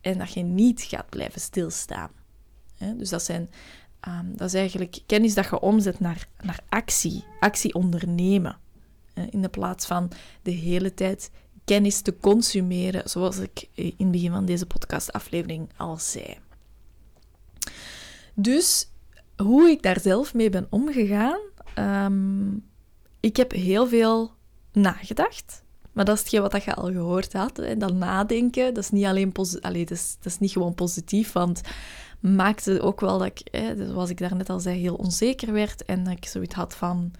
en 0.00 0.18
dat 0.18 0.32
je 0.32 0.42
niet 0.42 0.82
gaat 0.82 1.08
blijven 1.08 1.40
stilstaan. 1.40 2.10
Dus 2.96 3.08
dat, 3.08 3.22
zijn, 3.22 3.50
um, 4.08 4.36
dat 4.36 4.46
is 4.46 4.54
eigenlijk 4.54 4.98
kennis 5.06 5.34
dat 5.34 5.44
je 5.44 5.60
omzet 5.60 6.00
naar, 6.00 6.28
naar 6.42 6.60
actie, 6.68 7.24
actie 7.40 7.74
ondernemen. 7.74 8.58
In 9.30 9.42
de 9.42 9.48
plaats 9.48 9.86
van 9.86 10.10
de 10.42 10.50
hele 10.50 10.94
tijd 10.94 11.30
kennis 11.66 12.00
te 12.00 12.16
consumeren, 12.20 13.10
zoals 13.10 13.38
ik 13.38 13.68
in 13.74 13.94
het 13.98 14.10
begin 14.10 14.30
van 14.30 14.44
deze 14.44 14.66
podcastaflevering 14.66 15.68
al 15.76 15.96
zei. 15.96 16.38
Dus 18.34 18.90
hoe 19.36 19.70
ik 19.70 19.82
daar 19.82 20.00
zelf 20.00 20.34
mee 20.34 20.50
ben 20.50 20.66
omgegaan, 20.70 21.40
um, 21.78 22.64
ik 23.20 23.36
heb 23.36 23.52
heel 23.52 23.86
veel 23.86 24.32
nagedacht. 24.72 25.64
Maar 25.92 26.04
dat 26.04 26.14
is 26.14 26.20
hetgeen 26.20 26.40
wat 26.40 26.64
je 26.64 26.74
al 26.74 26.92
gehoord 26.92 27.32
had. 27.32 27.58
En 27.58 27.78
dat 27.78 27.94
nadenken, 27.94 28.74
dat 28.74 28.84
is 28.84 28.90
niet 28.90 29.04
alleen 29.04 29.32
Allee, 29.60 29.84
dat, 29.84 29.98
is, 29.98 30.16
dat 30.20 30.32
is 30.32 30.38
niet 30.38 30.50
gewoon 30.50 30.74
positief, 30.74 31.32
want 31.32 31.60
maakte 32.20 32.80
ook 32.80 33.00
wel 33.00 33.18
dat 33.18 33.26
ik, 33.26 33.48
hè, 33.50 33.86
zoals 33.86 34.10
ik 34.10 34.18
daarnet 34.18 34.50
al 34.50 34.60
zei, 34.60 34.80
heel 34.80 34.94
onzeker 34.94 35.52
werd. 35.52 35.84
En 35.84 36.04
dat 36.04 36.12
ik 36.12 36.24
zoiets 36.24 36.54
had 36.54 36.74
van, 36.74 37.12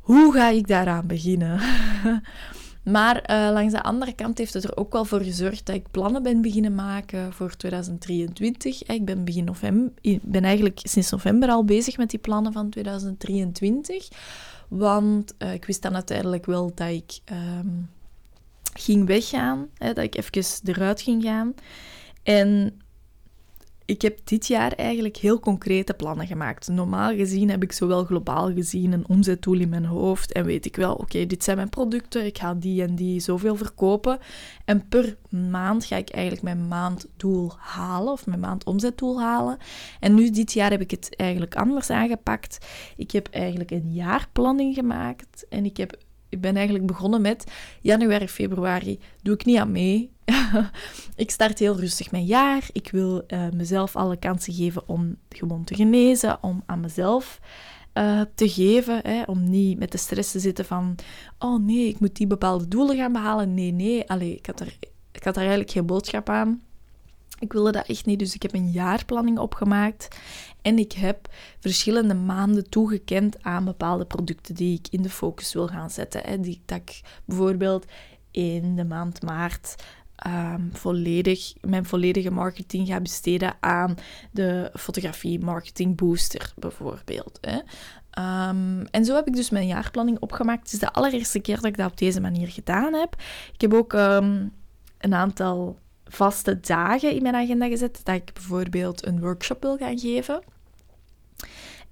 hoe 0.00 0.32
ga 0.32 0.48
ik 0.48 0.66
daaraan 0.66 1.06
beginnen? 1.06 1.60
maar 2.82 3.30
uh, 3.30 3.52
langs 3.52 3.72
de 3.72 3.82
andere 3.82 4.12
kant 4.12 4.38
heeft 4.38 4.54
het 4.54 4.64
er 4.64 4.76
ook 4.76 4.92
wel 4.92 5.04
voor 5.04 5.20
gezorgd 5.20 5.66
dat 5.66 5.74
ik 5.74 5.90
plannen 5.90 6.22
ben 6.22 6.42
beginnen 6.42 6.74
maken 6.74 7.32
voor 7.32 7.56
2023. 7.56 8.82
Ik 8.84 9.04
ben, 9.04 9.24
begin 9.24 9.44
november, 9.44 9.92
ben 10.22 10.44
eigenlijk 10.44 10.80
sinds 10.82 11.10
november 11.10 11.48
al 11.48 11.64
bezig 11.64 11.96
met 11.96 12.10
die 12.10 12.18
plannen 12.18 12.52
van 12.52 12.70
2023. 12.70 14.08
Want 14.68 15.34
uh, 15.38 15.52
ik 15.52 15.64
wist 15.64 15.82
dan 15.82 15.94
uiteindelijk 15.94 16.46
wel 16.46 16.72
dat 16.74 16.88
ik 16.88 17.18
um, 17.58 17.90
ging 18.74 19.06
weggaan, 19.06 19.68
hè, 19.78 19.92
dat 19.92 20.04
ik 20.04 20.16
even 20.16 20.60
eruit 20.64 21.00
ging 21.00 21.22
gaan. 21.22 21.54
En 22.22 22.80
ik 23.92 24.02
heb 24.02 24.18
dit 24.24 24.46
jaar 24.46 24.72
eigenlijk 24.72 25.16
heel 25.16 25.40
concrete 25.40 25.94
plannen 25.94 26.26
gemaakt. 26.26 26.68
Normaal 26.68 27.14
gezien 27.14 27.50
heb 27.50 27.62
ik 27.62 27.72
zowel 27.72 28.04
globaal 28.04 28.52
gezien 28.52 28.92
een 28.92 29.08
omzetdoel 29.08 29.58
in 29.58 29.68
mijn 29.68 29.84
hoofd 29.84 30.32
en 30.32 30.44
weet 30.44 30.66
ik 30.66 30.76
wel, 30.76 30.94
oké, 30.94 31.26
dit 31.26 31.44
zijn 31.44 31.56
mijn 31.56 31.68
producten, 31.68 32.26
ik 32.26 32.38
ga 32.38 32.54
die 32.54 32.82
en 32.82 32.94
die 32.94 33.20
zoveel 33.20 33.56
verkopen. 33.56 34.18
En 34.64 34.88
per 34.88 35.16
maand 35.28 35.84
ga 35.84 35.96
ik 35.96 36.10
eigenlijk 36.10 36.42
mijn 36.42 36.68
maanddoel 36.68 37.52
halen 37.58 38.12
of 38.12 38.26
mijn 38.26 38.40
maandomzetdoel 38.40 39.20
halen. 39.20 39.56
En 40.00 40.14
nu 40.14 40.30
dit 40.30 40.52
jaar 40.52 40.70
heb 40.70 40.80
ik 40.80 40.90
het 40.90 41.16
eigenlijk 41.16 41.54
anders 41.54 41.90
aangepakt. 41.90 42.58
Ik 42.96 43.10
heb 43.10 43.28
eigenlijk 43.28 43.70
een 43.70 43.92
jaarplanning 43.92 44.74
gemaakt 44.74 45.46
en 45.48 45.64
ik 45.64 45.76
heb 45.76 45.96
ik 46.28 46.40
ben 46.40 46.56
eigenlijk 46.56 46.86
begonnen 46.86 47.20
met 47.20 47.52
januari, 47.80 48.28
februari 48.28 49.00
doe 49.22 49.34
ik 49.34 49.44
niet 49.44 49.58
aan 49.58 49.72
mee. 49.72 50.10
ik 51.16 51.30
start 51.30 51.58
heel 51.58 51.80
rustig 51.80 52.10
mijn 52.10 52.24
jaar. 52.24 52.68
Ik 52.72 52.90
wil 52.90 53.24
uh, 53.28 53.48
mezelf 53.54 53.96
alle 53.96 54.16
kansen 54.16 54.54
geven 54.54 54.88
om 54.88 55.16
gewoon 55.28 55.64
te 55.64 55.74
genezen, 55.74 56.42
om 56.42 56.62
aan 56.66 56.80
mezelf 56.80 57.40
uh, 57.94 58.20
te 58.34 58.48
geven. 58.48 59.00
Hè, 59.02 59.22
om 59.22 59.50
niet 59.50 59.78
met 59.78 59.92
de 59.92 59.98
stress 59.98 60.32
te 60.32 60.40
zitten 60.40 60.64
van, 60.64 60.94
oh 61.38 61.64
nee, 61.64 61.88
ik 61.88 62.00
moet 62.00 62.16
die 62.16 62.26
bepaalde 62.26 62.68
doelen 62.68 62.96
gaan 62.96 63.12
behalen. 63.12 63.54
Nee, 63.54 63.72
nee, 63.72 64.08
Allee, 64.08 64.34
ik, 64.34 64.46
had 64.46 64.60
er, 64.60 64.76
ik 65.12 65.24
had 65.24 65.34
er 65.34 65.40
eigenlijk 65.40 65.70
geen 65.70 65.86
boodschap 65.86 66.28
aan. 66.28 66.62
Ik 67.38 67.52
wilde 67.52 67.72
dat 67.72 67.86
echt 67.86 68.06
niet, 68.06 68.18
dus 68.18 68.34
ik 68.34 68.42
heb 68.42 68.54
een 68.54 68.70
jaarplanning 68.70 69.38
opgemaakt. 69.38 70.08
En 70.62 70.78
ik 70.78 70.92
heb 70.92 71.28
verschillende 71.60 72.14
maanden 72.14 72.70
toegekend 72.70 73.42
aan 73.42 73.64
bepaalde 73.64 74.04
producten 74.04 74.54
die 74.54 74.78
ik 74.78 74.86
in 74.90 75.02
de 75.02 75.10
focus 75.10 75.52
wil 75.52 75.66
gaan 75.68 75.90
zetten. 75.90 76.20
Hè. 76.24 76.40
Die, 76.40 76.62
dat 76.64 76.78
ik 76.78 77.00
bijvoorbeeld 77.24 77.84
in 78.30 78.76
de 78.76 78.84
maand 78.84 79.22
maart 79.22 79.74
um, 80.26 80.70
volledig, 80.72 81.52
mijn 81.60 81.84
volledige 81.84 82.30
marketing 82.30 82.86
ga 82.86 83.00
besteden 83.00 83.54
aan 83.60 83.94
de 84.30 84.70
fotografie 84.74 85.40
marketing 85.40 85.96
booster 85.96 86.52
bijvoorbeeld. 86.56 87.38
Hè. 87.40 87.58
Um, 88.48 88.86
en 88.90 89.04
zo 89.04 89.14
heb 89.14 89.26
ik 89.26 89.34
dus 89.34 89.50
mijn 89.50 89.66
jaarplanning 89.66 90.18
opgemaakt. 90.20 90.62
Het 90.62 90.72
is 90.72 90.78
de 90.78 90.92
allereerste 90.92 91.40
keer 91.40 91.56
dat 91.56 91.64
ik 91.64 91.76
dat 91.76 91.90
op 91.90 91.98
deze 91.98 92.20
manier 92.20 92.48
gedaan 92.48 92.94
heb. 92.94 93.16
Ik 93.52 93.60
heb 93.60 93.74
ook 93.74 93.92
um, 93.92 94.52
een 94.98 95.14
aantal 95.14 95.78
vaste 96.04 96.60
dagen 96.60 97.14
in 97.14 97.22
mijn 97.22 97.34
agenda 97.34 97.68
gezet. 97.68 98.00
Dat 98.02 98.14
ik 98.14 98.32
bijvoorbeeld 98.32 99.06
een 99.06 99.20
workshop 99.20 99.62
wil 99.62 99.76
gaan 99.76 99.98
geven. 99.98 100.42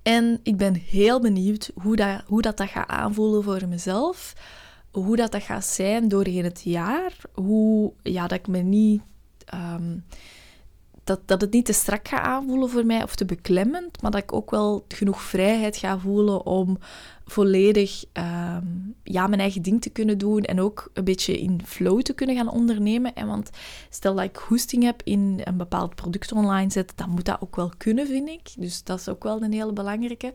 En 0.02 0.40
ik 0.42 0.56
ben 0.56 0.74
heel 0.74 1.20
benieuwd 1.20 1.70
hoe 1.74 1.96
dat, 1.96 2.22
hoe 2.26 2.42
dat, 2.42 2.56
dat 2.56 2.68
gaat 2.68 2.88
aanvoelen 2.88 3.42
voor 3.42 3.68
mezelf. 3.68 4.32
Hoe 4.90 5.16
dat, 5.16 5.32
dat 5.32 5.42
gaat 5.42 5.64
zijn 5.64 6.08
doorheen 6.08 6.44
het 6.44 6.60
jaar. 6.64 7.16
Hoe 7.32 7.92
ja, 8.02 8.26
dat 8.26 8.38
ik 8.38 8.48
me 8.48 8.58
niet. 8.58 9.02
Um, 9.54 10.04
dat, 11.04 11.20
dat 11.24 11.40
het 11.40 11.52
niet 11.52 11.64
te 11.64 11.72
strak 11.72 12.08
gaat 12.08 12.20
aanvoelen 12.20 12.70
voor 12.70 12.86
mij 12.86 13.02
of 13.02 13.14
te 13.14 13.24
beklemmend, 13.24 14.02
maar 14.02 14.10
dat 14.10 14.22
ik 14.22 14.32
ook 14.32 14.50
wel 14.50 14.84
genoeg 14.88 15.22
vrijheid 15.22 15.76
ga 15.76 15.98
voelen 15.98 16.46
om 16.46 16.78
volledig 17.24 18.04
ehm, 18.12 18.66
ja, 19.02 19.26
mijn 19.26 19.40
eigen 19.40 19.62
ding 19.62 19.82
te 19.82 19.90
kunnen 19.90 20.18
doen 20.18 20.42
en 20.42 20.60
ook 20.60 20.90
een 20.92 21.04
beetje 21.04 21.40
in 21.40 21.60
flow 21.64 22.00
te 22.00 22.12
kunnen 22.12 22.36
gaan 22.36 22.50
ondernemen. 22.50 23.14
En 23.14 23.26
want 23.26 23.50
stel 23.90 24.14
dat 24.14 24.24
ik 24.24 24.36
hoesting 24.36 24.82
heb 24.82 25.00
in 25.04 25.40
een 25.44 25.56
bepaald 25.56 25.94
product 25.94 26.32
online 26.32 26.70
zetten, 26.70 26.96
dan 26.96 27.10
moet 27.10 27.24
dat 27.24 27.40
ook 27.40 27.56
wel 27.56 27.72
kunnen, 27.76 28.06
vind 28.06 28.28
ik. 28.28 28.48
Dus 28.56 28.84
dat 28.84 28.98
is 28.98 29.08
ook 29.08 29.22
wel 29.22 29.42
een 29.42 29.52
hele 29.52 29.72
belangrijke. 29.72 30.32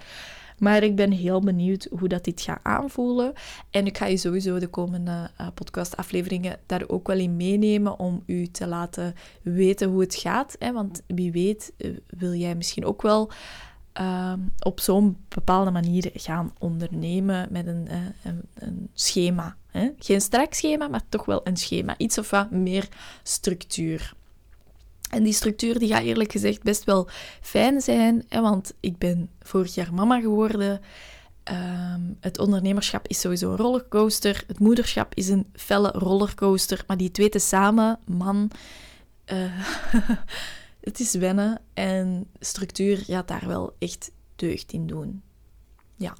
Maar 0.57 0.83
ik 0.83 0.95
ben 0.95 1.11
heel 1.11 1.39
benieuwd 1.39 1.87
hoe 1.99 2.07
dat 2.07 2.23
dit 2.23 2.41
gaat 2.41 2.59
aanvoelen. 2.63 3.33
En 3.69 3.85
ik 3.85 3.97
ga 3.97 4.05
je 4.05 4.17
sowieso 4.17 4.59
de 4.59 4.67
komende 4.67 5.29
uh, 5.41 5.47
podcastafleveringen 5.53 6.59
daar 6.65 6.83
ook 6.87 7.07
wel 7.07 7.17
in 7.17 7.35
meenemen 7.35 7.99
om 7.99 8.23
u 8.25 8.47
te 8.47 8.67
laten 8.67 9.15
weten 9.41 9.89
hoe 9.89 10.01
het 10.01 10.15
gaat. 10.15 10.55
Hè? 10.59 10.73
Want 10.73 11.01
wie 11.07 11.31
weet 11.31 11.73
eh, 11.77 11.89
wil 12.07 12.33
jij 12.33 12.55
misschien 12.55 12.85
ook 12.85 13.01
wel 13.01 13.31
Ehm, 13.95 14.39
op 14.59 14.79
zo'n 14.79 15.17
bepaalde 15.27 15.71
manier 15.71 16.11
gaan 16.13 16.53
ondernemen 16.59 17.47
met 17.51 17.67
een, 17.67 17.87
uh, 17.91 17.97
een, 18.23 18.41
een 18.53 18.89
schema. 18.93 19.55
Hè? 19.71 19.89
Geen 19.99 20.21
strak 20.21 20.53
schema, 20.53 20.87
maar 20.87 21.01
toch 21.09 21.25
wel 21.25 21.41
een 21.43 21.57
schema. 21.57 21.97
Iets 21.97 22.17
of 22.17 22.29
wat 22.29 22.51
meer 22.51 22.87
structuur. 23.23 24.13
En 25.15 25.23
die 25.23 25.33
structuur 25.33 25.79
die 25.79 25.89
gaat 25.89 26.03
eerlijk 26.03 26.31
gezegd 26.31 26.63
best 26.63 26.83
wel 26.83 27.07
fijn 27.41 27.81
zijn, 27.81 28.23
hè, 28.29 28.41
want 28.41 28.73
ik 28.79 28.97
ben 28.97 29.29
vorig 29.41 29.75
jaar 29.75 29.93
mama 29.93 30.19
geworden. 30.19 30.81
Ehm, 31.43 32.01
het 32.19 32.39
ondernemerschap 32.39 33.07
is 33.07 33.19
sowieso 33.19 33.51
een 33.51 33.57
rollercoaster. 33.57 34.43
Het 34.47 34.59
moederschap 34.59 35.13
is 35.13 35.27
een 35.27 35.45
felle 35.53 35.91
rollercoaster. 35.91 36.83
Maar 36.87 36.97
die 36.97 37.11
twee 37.11 37.39
samen, 37.39 37.99
man, 38.05 38.51
uh, 39.33 39.67
het 40.87 40.99
is 40.99 41.13
wennen 41.13 41.61
en 41.73 42.27
structuur 42.39 42.97
gaat 42.97 43.27
daar 43.27 43.47
wel 43.47 43.75
echt 43.79 44.11
deugd 44.35 44.71
in 44.71 44.87
doen. 44.87 45.21
Ja. 45.95 46.15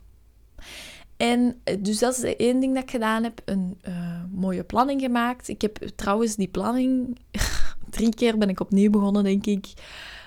En 1.18 1.60
eh, 1.64 1.78
dus 1.80 2.00
dat 2.00 2.18
is 2.18 2.36
één 2.36 2.60
ding 2.60 2.74
dat 2.74 2.84
ik 2.84 2.92
gedaan 2.92 3.24
heb, 3.24 3.42
een 3.46 3.78
uh, 3.88 4.24
mooie 4.32 4.64
planning 4.64 5.02
gemaakt. 5.02 5.48
Ik 5.48 5.62
heb 5.62 5.78
trouwens 5.96 6.36
die 6.36 6.48
planning, 6.48 7.18
drie 7.90 8.16
keer 8.16 8.38
ben 8.38 8.50
ik 8.50 8.60
opnieuw 8.60 8.90
begonnen, 8.90 9.24
denk 9.24 9.46
ik. 9.46 9.74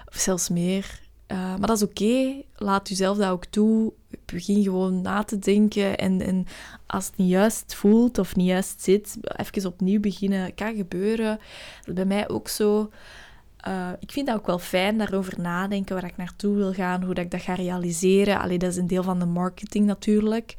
Of 0.09 0.17
zelfs 0.17 0.49
meer. 0.49 1.01
Uh, 1.33 1.39
maar 1.39 1.67
dat 1.67 1.77
is 1.77 1.83
oké. 1.83 2.03
Okay. 2.03 2.45
Laat 2.57 2.89
jezelf 2.89 3.17
dat 3.17 3.31
ook 3.31 3.45
toe. 3.45 3.93
Begin 4.25 4.63
gewoon 4.63 5.03
na 5.03 5.23
te 5.23 5.39
denken. 5.39 5.99
En, 5.99 6.21
en 6.21 6.47
als 6.87 7.07
het 7.07 7.17
niet 7.17 7.31
juist 7.31 7.75
voelt 7.75 8.19
of 8.19 8.37
niet 8.37 8.47
juist 8.47 8.83
zit, 8.83 9.17
even 9.23 9.67
opnieuw 9.67 10.01
beginnen. 10.01 10.55
kan 10.55 10.77
gebeuren. 10.77 11.39
Dat 11.79 11.89
is 11.89 11.95
bij 11.95 12.05
mij 12.05 12.29
ook 12.29 12.49
zo. 12.49 12.91
Uh, 13.69 13.89
ik 14.01 14.13
vind 14.13 14.27
dat 14.27 14.37
ook 14.37 14.47
wel 14.47 14.59
fijn, 14.59 14.99
daarover 14.99 15.41
nadenken, 15.41 15.95
waar 15.95 16.05
ik 16.05 16.17
naartoe 16.17 16.57
wil 16.57 16.73
gaan, 16.73 17.03
hoe 17.03 17.15
dat 17.15 17.25
ik 17.25 17.31
dat 17.31 17.41
ga 17.41 17.55
realiseren. 17.55 18.41
Allee, 18.41 18.59
dat 18.59 18.71
is 18.71 18.77
een 18.77 18.87
deel 18.87 19.03
van 19.03 19.19
de 19.19 19.27
marketing 19.27 19.87
natuurlijk. 19.87 20.55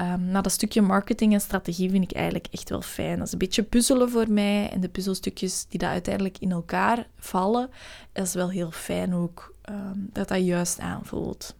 Um, 0.00 0.30
maar 0.30 0.42
dat 0.42 0.52
stukje 0.52 0.82
marketing 0.82 1.32
en 1.32 1.40
strategie 1.40 1.90
vind 1.90 2.04
ik 2.04 2.12
eigenlijk 2.12 2.46
echt 2.50 2.68
wel 2.68 2.82
fijn. 2.82 3.18
Dat 3.18 3.26
is 3.26 3.32
een 3.32 3.38
beetje 3.38 3.62
puzzelen 3.62 4.10
voor 4.10 4.30
mij. 4.30 4.70
En 4.70 4.80
de 4.80 4.88
puzzelstukjes 4.88 5.66
die 5.68 5.78
dat 5.78 5.88
uiteindelijk 5.88 6.38
in 6.38 6.52
elkaar 6.52 7.06
vallen, 7.18 7.70
is 8.12 8.34
wel 8.34 8.50
heel 8.50 8.70
fijn 8.70 9.14
ook 9.14 9.54
um, 9.70 10.08
dat 10.12 10.28
dat 10.28 10.44
juist 10.44 10.78
aanvoelt. 10.78 11.54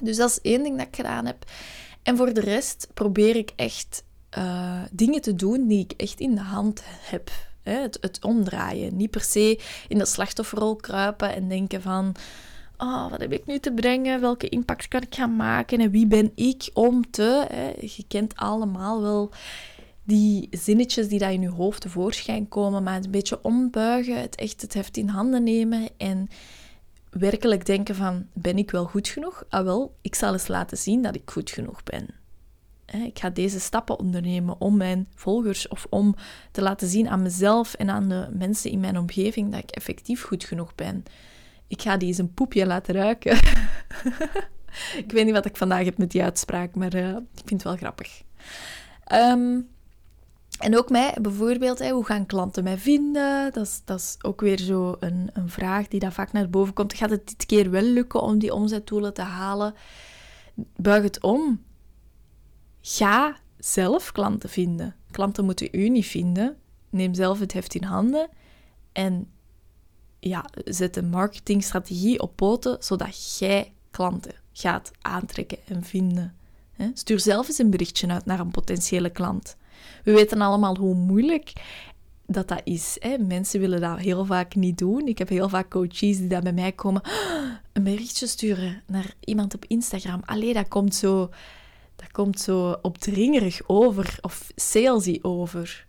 Dus 0.00 0.16
dat 0.16 0.30
is 0.30 0.40
één 0.40 0.62
ding 0.62 0.76
dat 0.76 0.86
ik 0.86 0.96
gedaan 0.96 1.26
heb. 1.26 1.44
En 2.02 2.16
voor 2.16 2.32
de 2.32 2.40
rest 2.40 2.88
probeer 2.94 3.36
ik 3.36 3.52
echt 3.56 4.04
uh, 4.38 4.82
dingen 4.90 5.20
te 5.20 5.34
doen 5.34 5.66
die 5.66 5.80
ik 5.80 5.92
echt 5.92 6.20
in 6.20 6.34
de 6.34 6.40
hand 6.40 6.82
heb. 6.84 7.30
Het, 7.62 7.98
het 8.00 8.24
omdraaien. 8.24 8.96
Niet 8.96 9.10
per 9.10 9.20
se 9.20 9.60
in 9.88 9.98
de 9.98 10.06
slachtofferrol 10.06 10.76
kruipen 10.76 11.34
en 11.34 11.48
denken 11.48 11.82
van... 11.82 12.14
Oh, 12.76 13.10
wat 13.10 13.20
heb 13.20 13.32
ik 13.32 13.46
nu 13.46 13.58
te 13.58 13.72
brengen? 13.72 14.20
Welke 14.20 14.48
impact 14.48 14.88
kan 14.88 15.02
ik 15.02 15.14
gaan 15.14 15.36
maken? 15.36 15.80
En 15.80 15.90
wie 15.90 16.06
ben 16.06 16.32
ik 16.34 16.70
om 16.72 17.10
te... 17.10 17.46
Hè? 17.48 17.72
Je 17.80 18.04
kent 18.08 18.36
allemaal 18.36 19.02
wel 19.02 19.32
die 20.04 20.48
zinnetjes 20.50 21.08
die 21.08 21.18
daar 21.18 21.32
in 21.32 21.40
je 21.40 21.48
hoofd 21.48 21.80
tevoorschijn 21.80 22.48
komen, 22.48 22.82
maar 22.82 23.04
een 23.04 23.10
beetje 23.10 23.42
ombuigen, 23.42 24.20
het 24.20 24.34
echt 24.34 24.62
het 24.62 24.74
heft 24.74 24.96
in 24.96 25.08
handen 25.08 25.42
nemen 25.42 25.88
en 25.96 26.28
werkelijk 27.10 27.66
denken 27.66 27.94
van, 27.94 28.26
ben 28.32 28.58
ik 28.58 28.70
wel 28.70 28.84
goed 28.84 29.08
genoeg? 29.08 29.44
Ah 29.48 29.64
wel, 29.64 29.94
ik 30.00 30.14
zal 30.14 30.32
eens 30.32 30.48
laten 30.48 30.78
zien 30.78 31.02
dat 31.02 31.14
ik 31.14 31.30
goed 31.30 31.50
genoeg 31.50 31.82
ben. 31.82 32.08
Ik 33.04 33.18
ga 33.18 33.30
deze 33.30 33.60
stappen 33.60 33.98
ondernemen 33.98 34.60
om 34.60 34.76
mijn 34.76 35.08
volgers 35.14 35.68
of 35.68 35.86
om 35.90 36.14
te 36.50 36.62
laten 36.62 36.88
zien 36.88 37.08
aan 37.08 37.22
mezelf 37.22 37.74
en 37.74 37.90
aan 37.90 38.08
de 38.08 38.28
mensen 38.32 38.70
in 38.70 38.80
mijn 38.80 38.98
omgeving 38.98 39.50
dat 39.52 39.62
ik 39.62 39.70
effectief 39.70 40.22
goed 40.22 40.44
genoeg 40.44 40.74
ben. 40.74 41.04
Ik 41.66 41.82
ga 41.82 41.96
die 41.96 42.08
eens 42.08 42.18
een 42.18 42.34
poepje 42.34 42.66
laten 42.66 42.94
ruiken. 42.94 43.36
ik 45.02 45.12
weet 45.12 45.24
niet 45.24 45.34
wat 45.34 45.46
ik 45.46 45.56
vandaag 45.56 45.84
heb 45.84 45.98
met 45.98 46.10
die 46.10 46.22
uitspraak, 46.22 46.74
maar 46.74 46.94
uh, 46.94 47.08
ik 47.08 47.42
vind 47.44 47.50
het 47.50 47.62
wel 47.62 47.76
grappig. 47.76 48.22
Ehm, 49.04 49.60
en 50.58 50.78
ook 50.78 50.90
mij, 50.90 51.16
bijvoorbeeld, 51.20 51.90
hoe 51.90 52.04
gaan 52.04 52.26
klanten 52.26 52.64
mij 52.64 52.78
vinden? 52.78 53.52
Dat 53.52 53.66
is, 53.66 53.80
dat 53.84 53.98
is 53.98 54.16
ook 54.22 54.40
weer 54.40 54.58
zo 54.58 54.96
een, 55.00 55.30
een 55.32 55.48
vraag 55.48 55.88
die 55.88 56.00
daar 56.00 56.12
vaak 56.12 56.32
naar 56.32 56.50
boven 56.50 56.74
komt. 56.74 56.94
Gaat 56.94 57.10
het 57.10 57.26
dit 57.26 57.46
keer 57.46 57.70
wel 57.70 57.82
lukken 57.82 58.20
om 58.20 58.38
die 58.38 58.54
omzetdoelen 58.54 59.14
te 59.14 59.22
halen? 59.22 59.74
Buig 60.76 61.02
het 61.02 61.22
om. 61.22 61.62
Ga 62.80 63.36
zelf 63.58 64.12
klanten 64.12 64.48
vinden. 64.48 64.94
Klanten 65.10 65.44
moeten 65.44 65.68
u 65.72 65.88
niet 65.88 66.06
vinden. 66.06 66.56
Neem 66.90 67.14
zelf 67.14 67.40
het 67.40 67.52
heft 67.52 67.74
in 67.74 67.84
handen 67.84 68.28
en 68.92 69.28
ja, 70.28 70.44
zet 70.64 70.96
een 70.96 71.08
marketingstrategie 71.08 72.20
op 72.20 72.36
poten 72.36 72.76
zodat 72.80 73.38
jij 73.38 73.72
klanten 73.90 74.34
gaat 74.52 74.90
aantrekken 75.00 75.58
en 75.66 75.84
vinden. 75.84 76.34
Stuur 76.94 77.20
zelf 77.20 77.48
eens 77.48 77.58
een 77.58 77.70
berichtje 77.70 78.08
uit 78.08 78.24
naar 78.24 78.40
een 78.40 78.50
potentiële 78.50 79.10
klant. 79.10 79.56
We 80.04 80.12
weten 80.12 80.40
allemaal 80.40 80.76
hoe 80.76 80.94
moeilijk 80.94 81.52
dat 82.26 82.48
dat 82.48 82.60
is. 82.64 82.96
Hè? 82.98 83.18
Mensen 83.18 83.60
willen 83.60 83.80
dat 83.80 83.98
heel 83.98 84.24
vaak 84.24 84.54
niet 84.54 84.78
doen. 84.78 85.06
Ik 85.06 85.18
heb 85.18 85.28
heel 85.28 85.48
vaak 85.48 85.70
coaches 85.70 86.18
die 86.18 86.26
daar 86.26 86.42
bij 86.42 86.52
mij 86.52 86.72
komen. 86.72 87.02
Een 87.72 87.82
berichtje 87.82 88.26
sturen 88.26 88.82
naar 88.86 89.14
iemand 89.20 89.54
op 89.54 89.64
Instagram. 89.68 90.20
Allee, 90.24 90.54
dat 90.54 90.68
komt 90.68 90.94
zo 90.94 91.30
dat 91.96 92.10
komt 92.12 92.40
zo 92.40 92.76
opdringerig 92.82 93.60
over 93.66 94.18
of 94.20 94.52
salesy 94.56 95.18
over. 95.22 95.86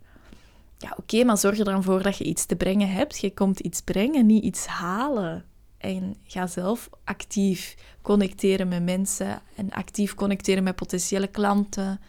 Ja, 0.78 0.94
oké, 0.96 1.24
maar 1.24 1.38
zorg 1.38 1.58
er 1.58 1.64
dan 1.64 1.82
voor 1.82 2.02
dat 2.02 2.16
je 2.18 2.24
iets 2.24 2.46
te 2.46 2.56
brengen 2.56 2.90
hebt. 2.90 3.18
Je 3.18 3.34
komt 3.34 3.60
iets 3.60 3.80
brengen, 3.80 4.26
niet 4.26 4.44
iets 4.44 4.66
halen. 4.66 5.44
En 5.78 6.16
ga 6.24 6.46
zelf 6.46 6.90
actief 7.04 7.76
connecteren 8.02 8.68
met 8.68 8.84
mensen 8.84 9.42
en 9.56 9.70
actief 9.70 10.14
connecteren 10.14 10.62
met 10.62 10.76
potentiële 10.76 11.26
klanten. 11.26 12.00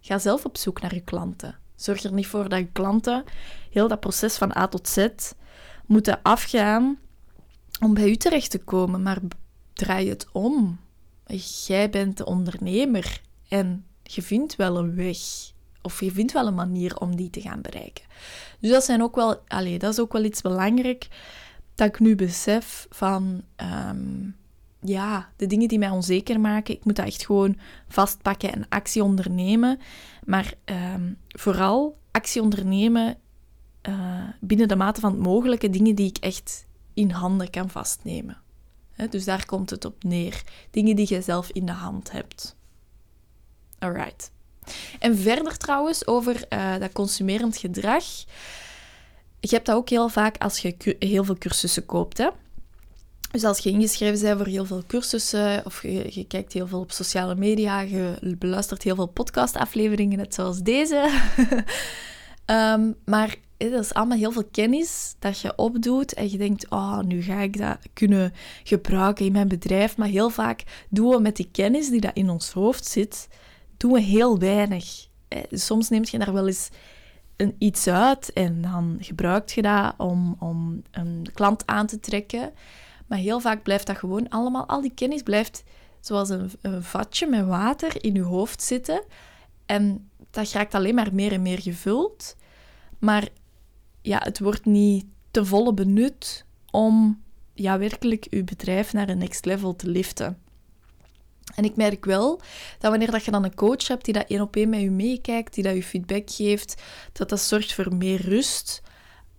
Ga 0.00 0.18
zelf 0.18 0.44
op 0.44 0.56
zoek 0.56 0.80
naar 0.80 0.94
je 0.94 1.00
klanten. 1.00 1.58
Zorg 1.74 2.02
er 2.02 2.12
niet 2.12 2.26
voor 2.26 2.48
dat 2.48 2.58
je 2.58 2.68
klanten 2.72 3.24
heel 3.70 3.88
dat 3.88 4.00
proces 4.00 4.36
van 4.36 4.56
A 4.56 4.68
tot 4.68 4.88
Z 4.88 5.08
moeten 5.86 6.22
afgaan 6.22 6.98
om 7.80 7.94
bij 7.94 8.08
u 8.08 8.16
terecht 8.16 8.50
te 8.50 8.58
komen. 8.58 9.02
Maar 9.02 9.18
draai 9.72 10.08
het 10.08 10.26
om. 10.32 10.80
Jij 11.66 11.90
bent 11.90 12.16
de 12.16 12.24
ondernemer 12.24 13.20
en 13.48 13.86
je 14.02 14.22
vindt 14.22 14.56
wel 14.56 14.78
een 14.78 14.94
weg. 14.94 15.18
Of 15.82 16.00
je 16.00 16.10
vindt 16.10 16.32
wel 16.32 16.46
een 16.46 16.54
manier 16.54 16.96
om 16.96 17.16
die 17.16 17.30
te 17.30 17.40
gaan 17.40 17.60
bereiken. 17.60 18.04
Dus 18.58 18.70
dat, 18.70 18.84
zijn 18.84 19.02
ook 19.02 19.14
wel, 19.14 19.42
allez, 19.46 19.78
dat 19.78 19.92
is 19.92 20.00
ook 20.00 20.12
wel 20.12 20.24
iets 20.24 20.40
belangrijk 20.40 21.08
dat 21.74 21.88
ik 21.88 22.00
nu 22.00 22.14
besef 22.14 22.86
van 22.90 23.42
ehm, 23.56 24.28
ja, 24.80 25.28
de 25.36 25.46
dingen 25.46 25.68
die 25.68 25.78
mij 25.78 25.90
onzeker 25.90 26.40
maken. 26.40 26.74
Ik 26.74 26.84
moet 26.84 26.96
dat 26.96 27.06
echt 27.06 27.24
gewoon 27.24 27.58
vastpakken 27.88 28.52
en 28.52 28.68
actie 28.68 29.02
ondernemen. 29.04 29.78
Maar 30.24 30.54
um, 30.64 31.18
vooral 31.28 31.98
actie 32.10 32.42
ondernemen 32.42 33.18
uh, 33.88 34.28
binnen 34.40 34.68
de 34.68 34.76
mate 34.76 35.00
van 35.00 35.12
het 35.12 35.20
mogelijke 35.20 35.70
dingen 35.70 35.94
die 35.94 36.08
ik 36.08 36.18
echt 36.18 36.66
in 36.94 37.10
handen 37.10 37.50
kan 37.50 37.70
vastnemen. 37.70 38.36
dus 39.10 39.24
daar 39.24 39.46
komt 39.46 39.70
het 39.70 39.84
op 39.84 40.02
neer. 40.02 40.42
Dingen 40.70 40.96
die 40.96 41.14
je 41.14 41.22
zelf 41.22 41.50
in 41.50 41.66
de 41.66 41.72
hand 41.72 42.10
hebt. 42.10 42.56
Alright. 43.78 44.32
En 44.98 45.18
verder 45.18 45.56
trouwens 45.56 46.06
over 46.06 46.44
uh, 46.52 46.76
dat 46.78 46.92
consumerend 46.92 47.56
gedrag. 47.56 48.04
Je 49.40 49.48
hebt 49.48 49.66
dat 49.66 49.76
ook 49.76 49.88
heel 49.88 50.08
vaak 50.08 50.38
als 50.38 50.58
je 50.58 50.96
heel 50.98 51.24
veel 51.24 51.38
cursussen 51.38 51.86
koopt. 51.86 52.18
Hè? 52.18 52.28
Dus 53.30 53.44
als 53.44 53.58
je 53.58 53.70
ingeschreven 53.70 54.20
bent 54.20 54.38
voor 54.38 54.46
heel 54.46 54.64
veel 54.64 54.82
cursussen, 54.86 55.62
of 55.64 55.82
je, 55.82 56.24
kijkt 56.28 56.52
heel 56.52 56.66
veel 56.66 56.80
op 56.80 56.92
sociale 56.92 57.34
media, 57.34 57.80
je 57.80 58.36
beluistert 58.38 58.82
heel 58.82 58.94
veel 58.94 59.06
podcastafleveringen, 59.06 60.18
net 60.18 60.34
zoals 60.34 60.58
deze. 60.58 61.10
um, 62.46 62.94
maar 63.12 63.36
dat 63.56 63.84
is 63.84 63.94
allemaal 63.94 64.18
heel 64.18 64.32
veel 64.32 64.48
kennis 64.50 65.14
dat 65.18 65.40
je 65.40 65.56
opdoet 65.56 66.14
en 66.14 66.30
je 66.30 66.38
denkt, 66.38 66.70
oh, 66.70 67.00
nu 67.00 67.22
ga 67.22 67.40
ik 67.40 67.58
dat 67.58 67.78
kunnen 67.92 68.32
gebruiken 68.64 69.26
in 69.26 69.32
mijn 69.32 69.48
bedrijf. 69.48 69.96
Maar 69.96 70.08
heel 70.08 70.30
vaak 70.30 70.62
doen 70.88 71.10
we 71.10 71.20
met 71.20 71.36
die 71.36 71.48
kennis 71.52 71.88
die 71.88 72.00
dat 72.00 72.14
in 72.14 72.30
ons 72.30 72.52
hoofd 72.52 72.86
zit, 72.86 73.28
doen 73.80 73.92
we 73.92 74.00
heel 74.00 74.38
weinig. 74.38 75.06
Soms 75.50 75.88
neemt 75.88 76.10
je 76.10 76.18
daar 76.18 76.32
wel 76.32 76.46
eens 76.46 76.68
een, 77.36 77.54
iets 77.58 77.86
uit 77.86 78.32
en 78.32 78.62
dan 78.62 78.96
gebruik 79.00 79.48
je 79.48 79.62
dat 79.62 79.94
om, 79.96 80.36
om 80.38 80.82
een 80.90 81.26
klant 81.34 81.66
aan 81.66 81.86
te 81.86 82.00
trekken. 82.00 82.52
Maar 83.06 83.18
heel 83.18 83.40
vaak 83.40 83.62
blijft 83.62 83.86
dat 83.86 83.96
gewoon 83.96 84.28
allemaal, 84.28 84.66
al 84.66 84.80
die 84.80 84.94
kennis 84.94 85.22
blijft 85.22 85.64
zoals 86.00 86.28
een, 86.28 86.50
een 86.60 86.82
vatje 86.82 87.26
met 87.26 87.46
water 87.46 88.04
in 88.04 88.14
je 88.14 88.22
hoofd 88.22 88.62
zitten. 88.62 89.02
En 89.66 90.10
dat 90.30 90.52
raakt 90.52 90.74
alleen 90.74 90.94
maar 90.94 91.14
meer 91.14 91.32
en 91.32 91.42
meer 91.42 91.60
gevuld. 91.60 92.36
Maar 92.98 93.28
ja, 94.02 94.20
het 94.22 94.38
wordt 94.38 94.64
niet 94.64 95.04
te 95.30 95.44
volle 95.44 95.74
benut 95.74 96.44
om 96.70 97.22
ja, 97.54 97.78
werkelijk 97.78 98.26
uw 98.30 98.44
bedrijf 98.44 98.92
naar 98.92 99.08
een 99.08 99.18
next 99.18 99.44
level 99.44 99.76
te 99.76 99.88
liften. 99.88 100.38
En 101.54 101.64
ik 101.64 101.76
merk 101.76 102.04
wel 102.04 102.40
dat 102.78 102.90
wanneer 102.90 103.10
dat 103.10 103.24
je 103.24 103.30
dan 103.30 103.44
een 103.44 103.54
coach 103.54 103.86
hebt 103.86 104.04
die 104.04 104.14
dat 104.14 104.26
één 104.28 104.40
op 104.40 104.56
één 104.56 104.68
met 104.68 104.80
je 104.80 104.90
meekijkt, 104.90 105.54
die 105.54 105.64
dat 105.64 105.74
je 105.74 105.82
feedback 105.82 106.30
geeft, 106.30 106.82
dat 107.12 107.28
dat 107.28 107.40
zorgt 107.40 107.74
voor 107.74 107.94
meer 107.94 108.20
rust. 108.20 108.82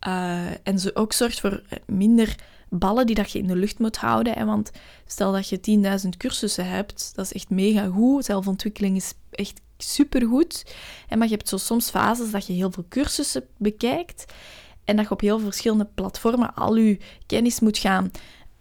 Uh, 0.07 0.67
en 0.67 0.79
ze 0.79 0.95
ook 0.95 1.13
zorgt 1.13 1.39
voor 1.39 1.63
minder 1.85 2.35
ballen 2.69 3.05
die 3.05 3.15
dat 3.15 3.31
je 3.31 3.39
in 3.39 3.47
de 3.47 3.55
lucht 3.55 3.79
moet 3.79 3.97
houden. 3.97 4.33
Hè? 4.33 4.45
Want 4.45 4.71
stel 5.05 5.31
dat 5.31 5.49
je 5.49 6.01
10.000 6.03 6.09
cursussen 6.17 6.67
hebt, 6.67 7.11
dat 7.15 7.25
is 7.25 7.33
echt 7.33 7.49
mega 7.49 7.87
goed. 7.87 8.25
Zelfontwikkeling 8.25 8.95
is 8.95 9.13
echt 9.31 9.61
supergoed. 9.77 10.75
En 11.07 11.17
maar 11.17 11.27
je 11.27 11.33
hebt 11.33 11.49
zo 11.49 11.57
soms 11.57 11.89
fases 11.89 12.31
dat 12.31 12.47
je 12.47 12.53
heel 12.53 12.71
veel 12.71 12.85
cursussen 12.89 13.43
bekijkt 13.57 14.33
en 14.85 14.95
dat 14.95 15.05
je 15.05 15.11
op 15.11 15.21
heel 15.21 15.39
verschillende 15.39 15.89
platformen 15.95 16.55
al 16.55 16.75
je 16.75 16.99
kennis 17.25 17.59
moet 17.59 17.77
gaan 17.77 18.11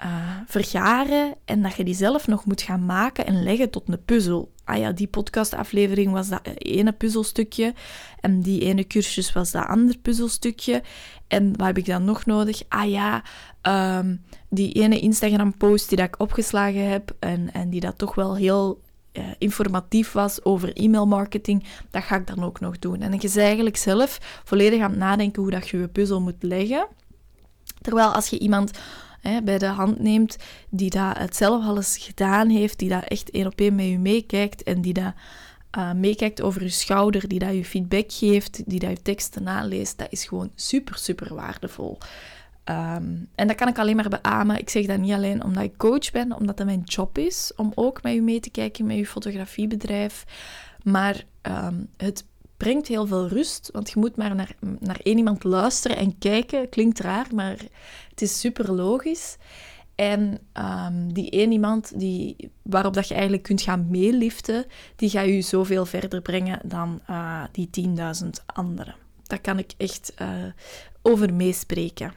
uh, 0.05 0.07
vergaren 0.47 1.35
en 1.45 1.63
dat 1.63 1.75
je 1.75 1.85
die 1.85 1.95
zelf 1.95 2.27
nog 2.27 2.45
moet 2.45 2.63
gaan 2.63 2.87
maken 2.87 3.27
en 3.27 3.43
leggen 3.43 3.71
tot 3.71 3.89
een 3.89 4.05
puzzel. 4.05 4.53
Ah 4.65 4.79
ja, 4.79 4.93
die 4.93 5.07
podcastaflevering 5.07 6.13
was 6.13 6.29
dat 6.29 6.41
ene 6.55 6.93
puzzelstukje 6.93 7.75
en 8.21 8.41
die 8.41 8.61
ene 8.61 8.87
cursus 8.87 9.33
was 9.33 9.51
dat 9.51 9.67
andere 9.67 9.99
puzzelstukje. 9.99 10.83
En 11.29 11.57
wat 11.57 11.67
heb 11.67 11.79
ik 11.79 11.87
dan 11.87 12.05
nog 12.05 12.27
nodig? 12.27 12.63
Ah 12.69 12.91
ja, 12.91 13.23
um, 13.99 14.25
die 14.49 14.73
ene 14.73 15.01
Instagram-post 15.01 15.89
die 15.89 15.99
dat 15.99 16.07
ik 16.07 16.21
opgeslagen 16.21 16.89
heb 16.89 17.17
en, 17.19 17.53
en 17.53 17.71
die 17.71 17.81
dat 17.81 17.99
toch 17.99 18.15
wel 18.15 18.37
heel 18.37 18.81
uh, 19.13 19.25
informatief 19.39 20.13
was 20.13 20.45
over 20.45 20.77
e-mailmarketing, 20.77 21.65
dat 21.91 22.03
ga 22.03 22.17
ik 22.17 22.27
dan 22.27 22.45
ook 22.45 22.61
nog 22.61 22.79
doen. 22.79 23.01
En 23.01 23.13
je 23.13 23.19
is 23.19 23.37
eigenlijk 23.37 23.77
zelf 23.77 24.41
volledig 24.45 24.81
aan 24.83 24.91
het 24.91 24.99
nadenken 24.99 25.43
hoe 25.43 25.51
dat 25.51 25.69
je 25.69 25.79
je 25.79 25.89
puzzel 25.89 26.21
moet 26.21 26.43
leggen. 26.43 26.87
Terwijl 27.81 28.15
als 28.15 28.29
je 28.29 28.39
iemand 28.39 28.71
bij 29.44 29.59
de 29.59 29.66
hand 29.66 29.98
neemt 29.98 30.37
die 30.68 30.90
dat 30.90 31.18
het 31.18 31.37
zelf 31.37 31.64
al 31.64 31.78
gedaan 31.83 32.48
heeft, 32.48 32.78
die 32.78 32.88
dat 32.88 33.04
echt 33.04 33.30
één 33.30 33.46
op 33.46 33.61
één 33.61 33.74
met 33.74 33.87
je 33.87 33.98
meekijkt 33.98 34.62
en 34.62 34.80
die 34.80 34.92
dat 34.92 35.12
uh, 35.78 35.92
meekijkt 35.92 36.42
over 36.42 36.62
je 36.62 36.68
schouder, 36.68 37.28
die 37.28 37.38
dat 37.38 37.54
je 37.54 37.64
feedback 37.64 38.12
geeft, 38.12 38.62
die 38.66 38.78
dat 38.78 38.90
je 38.90 39.02
teksten 39.02 39.42
naleest, 39.42 39.98
dat 39.98 40.06
is 40.11 40.24
gewoon 40.24 40.50
super, 40.54 40.98
super 40.98 41.35
waardevol. 41.35 41.98
Ehm, 42.64 43.14
en 43.35 43.46
dat 43.46 43.56
kan 43.56 43.68
ik 43.68 43.78
alleen 43.78 43.96
maar 43.96 44.09
beamen. 44.09 44.59
Ik 44.59 44.70
zeg 44.70 44.87
dat 44.87 44.98
niet 44.98 45.12
alleen 45.12 45.44
omdat 45.44 45.62
ik 45.62 45.76
coach 45.76 46.11
ben, 46.11 46.37
omdat 46.37 46.56
dat 46.56 46.66
mijn 46.66 46.83
job 46.85 47.18
is 47.18 47.52
om 47.56 47.72
ook 47.74 48.02
met 48.02 48.14
u 48.14 48.20
mee 48.20 48.40
te 48.40 48.50
kijken 48.50 48.87
met 48.87 48.96
uw 48.96 49.04
fotografiebedrijf. 49.04 50.24
Maar 50.83 51.24
ehm, 51.40 51.74
het 51.96 52.24
brengt 52.61 52.88
heel 52.88 53.07
veel 53.07 53.29
rust, 53.29 53.70
want 53.73 53.90
je 53.90 53.99
moet 53.99 54.16
maar 54.16 54.35
naar, 54.35 54.55
naar 54.81 55.01
één 55.03 55.16
iemand 55.16 55.44
luisteren 55.44 55.96
en 55.96 56.18
kijken. 56.18 56.68
Klinkt 56.68 57.01
raar, 57.01 57.27
maar 57.35 57.57
het 58.11 58.23
is 58.23 58.40
super 58.40 58.73
logisch. 58.73 59.37
En 59.94 60.38
um, 60.53 61.12
die 61.12 61.31
één 61.31 61.53
iemand 61.53 61.99
die, 61.99 62.51
waarop 62.62 62.94
dat 62.94 63.09
je 63.09 63.14
eigenlijk 63.14 63.42
kunt 63.42 63.62
gaan 63.62 63.87
meeliften, 63.90 64.66
die 64.96 65.11
gaat 65.11 65.27
je 65.27 65.40
zoveel 65.40 65.87
verder 65.87 66.23
brengen 66.23 66.61
dan 66.64 67.01
uh, 67.11 67.44
die 67.53 67.70
10.000 68.23 68.29
anderen. 68.46 68.94
Daar 69.23 69.40
kan 69.40 69.59
ik 69.59 69.73
echt 69.77 70.12
uh, 70.23 70.29
over 71.03 71.35
meespreken. 71.35 72.12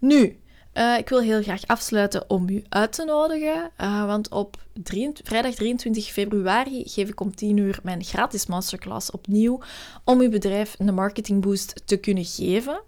Nu, 0.00 0.38
uh, 0.74 0.98
ik 0.98 1.08
wil 1.08 1.20
heel 1.20 1.42
graag 1.42 1.66
afsluiten 1.66 2.30
om 2.30 2.48
u 2.48 2.64
uit 2.68 2.92
te 2.92 3.04
nodigen, 3.04 3.70
uh, 3.80 4.06
want 4.06 4.28
op 4.28 4.56
23, 4.82 5.26
vrijdag 5.26 5.54
23 5.54 6.04
februari 6.12 6.82
geef 6.88 7.08
ik 7.08 7.20
om 7.20 7.34
10 7.34 7.56
uur 7.56 7.78
mijn 7.82 8.04
gratis 8.04 8.46
masterclass 8.46 9.10
opnieuw 9.10 9.60
om 10.04 10.20
uw 10.20 10.30
bedrijf 10.30 10.74
een 10.78 10.94
marketingboost 10.94 11.82
te 11.84 11.96
kunnen 11.96 12.24
geven. 12.24 12.82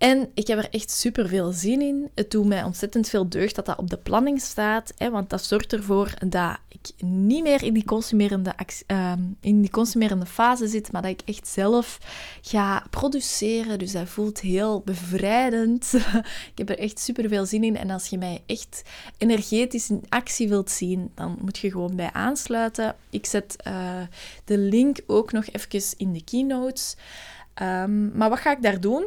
En 0.00 0.30
ik 0.34 0.46
heb 0.46 0.58
er 0.58 0.70
echt 0.70 0.90
super 0.90 1.28
veel 1.28 1.52
zin 1.52 1.80
in. 1.80 2.10
Het 2.14 2.30
doet 2.30 2.46
mij 2.46 2.62
ontzettend 2.62 3.08
veel 3.08 3.28
deugd 3.28 3.54
dat 3.54 3.66
dat 3.66 3.78
op 3.78 3.90
de 3.90 3.96
planning 3.96 4.40
staat. 4.40 4.92
Hè, 4.96 5.10
want 5.10 5.30
dat 5.30 5.44
zorgt 5.44 5.72
ervoor 5.72 6.14
dat 6.28 6.56
ik 6.68 7.04
niet 7.04 7.42
meer 7.42 7.62
in 7.62 7.74
die, 7.74 7.84
consumerende, 7.84 8.54
uh, 8.86 9.12
in 9.40 9.60
die 9.60 9.70
consumerende 9.70 10.26
fase 10.26 10.68
zit, 10.68 10.92
maar 10.92 11.02
dat 11.02 11.10
ik 11.10 11.20
echt 11.24 11.48
zelf 11.48 11.98
ga 12.40 12.84
produceren. 12.90 13.78
Dus 13.78 13.92
dat 13.92 14.08
voelt 14.08 14.40
heel 14.40 14.82
bevrijdend. 14.84 15.92
ik 16.52 16.58
heb 16.58 16.68
er 16.68 16.78
echt 16.78 16.98
super 16.98 17.28
veel 17.28 17.46
zin 17.46 17.64
in. 17.64 17.76
En 17.76 17.90
als 17.90 18.06
je 18.06 18.18
mij 18.18 18.42
echt 18.46 18.82
energetisch 19.18 19.90
in 19.90 20.04
actie 20.08 20.48
wilt 20.48 20.70
zien, 20.70 21.10
dan 21.14 21.38
moet 21.40 21.58
je 21.58 21.70
gewoon 21.70 21.96
bij 21.96 22.10
aansluiten. 22.12 22.96
Ik 23.10 23.26
zet 23.26 23.56
uh, 23.66 24.00
de 24.44 24.58
link 24.58 24.98
ook 25.06 25.32
nog 25.32 25.44
even 25.46 25.94
in 25.96 26.12
de 26.12 26.24
keynotes. 26.24 26.96
Um, 27.62 28.10
maar 28.14 28.28
wat 28.28 28.38
ga 28.38 28.52
ik 28.52 28.62
daar 28.62 28.80
doen? 28.80 29.06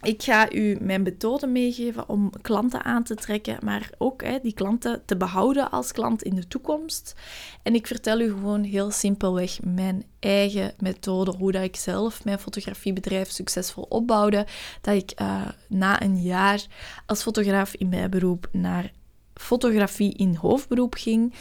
Ik 0.00 0.22
ga 0.22 0.52
u 0.52 0.76
mijn 0.80 1.02
methode 1.02 1.46
meegeven 1.46 2.08
om 2.08 2.30
klanten 2.42 2.84
aan 2.84 3.02
te 3.02 3.14
trekken, 3.14 3.58
maar 3.64 3.90
ook 3.98 4.22
hè, 4.22 4.38
die 4.42 4.52
klanten 4.52 5.02
te 5.04 5.16
behouden 5.16 5.70
als 5.70 5.92
klant 5.92 6.22
in 6.22 6.34
de 6.34 6.48
toekomst. 6.48 7.14
En 7.62 7.74
ik 7.74 7.86
vertel 7.86 8.20
u 8.20 8.30
gewoon 8.30 8.62
heel 8.62 8.90
simpelweg 8.90 9.58
mijn 9.62 10.04
eigen 10.18 10.74
methode, 10.78 11.34
hoe 11.38 11.52
dat 11.52 11.62
ik 11.62 11.76
zelf 11.76 12.24
mijn 12.24 12.38
fotografiebedrijf 12.38 13.30
succesvol 13.30 13.86
opbouwde. 13.88 14.46
Dat 14.80 14.94
ik 14.94 15.20
uh, 15.20 15.48
na 15.68 16.02
een 16.02 16.22
jaar 16.22 16.66
als 17.06 17.22
fotograaf 17.22 17.74
in 17.74 17.88
mijn 17.88 18.10
beroep 18.10 18.48
naar 18.52 18.92
fotografie 19.34 20.14
in 20.14 20.34
hoofdberoep 20.34 20.94
ging. 20.94 21.34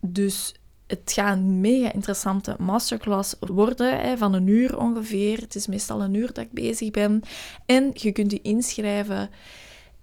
Dus 0.00 0.54
het 0.86 1.12
gaat 1.14 1.36
een 1.36 1.60
mega 1.60 1.92
interessante 1.92 2.56
masterclass 2.58 3.34
worden, 3.40 4.00
hè, 4.00 4.16
van 4.16 4.34
een 4.34 4.46
uur 4.46 4.78
ongeveer. 4.78 5.40
Het 5.40 5.54
is 5.54 5.66
meestal 5.66 6.02
een 6.02 6.14
uur 6.14 6.26
dat 6.26 6.44
ik 6.44 6.52
bezig 6.52 6.90
ben. 6.90 7.22
En 7.66 7.90
je 7.92 8.12
kunt 8.12 8.30
je 8.30 8.42
inschrijven 8.42 9.30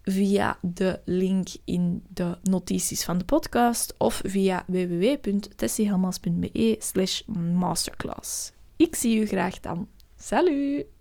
via 0.04 0.58
de 0.62 1.00
link 1.06 1.48
in 1.65 2.04
de 2.10 2.38
notities 2.44 3.04
van 3.04 3.17
de 3.17 3.26
podcast 3.26 3.94
of 3.98 4.22
via 4.26 4.63
www.tessiehelmas.be 4.67 6.76
slash 6.80 7.22
masterclass. 7.54 8.52
Ik 8.76 8.96
zie 8.96 9.20
u 9.20 9.26
graag 9.26 9.60
dan. 9.60 9.88
Salut! 10.17 11.01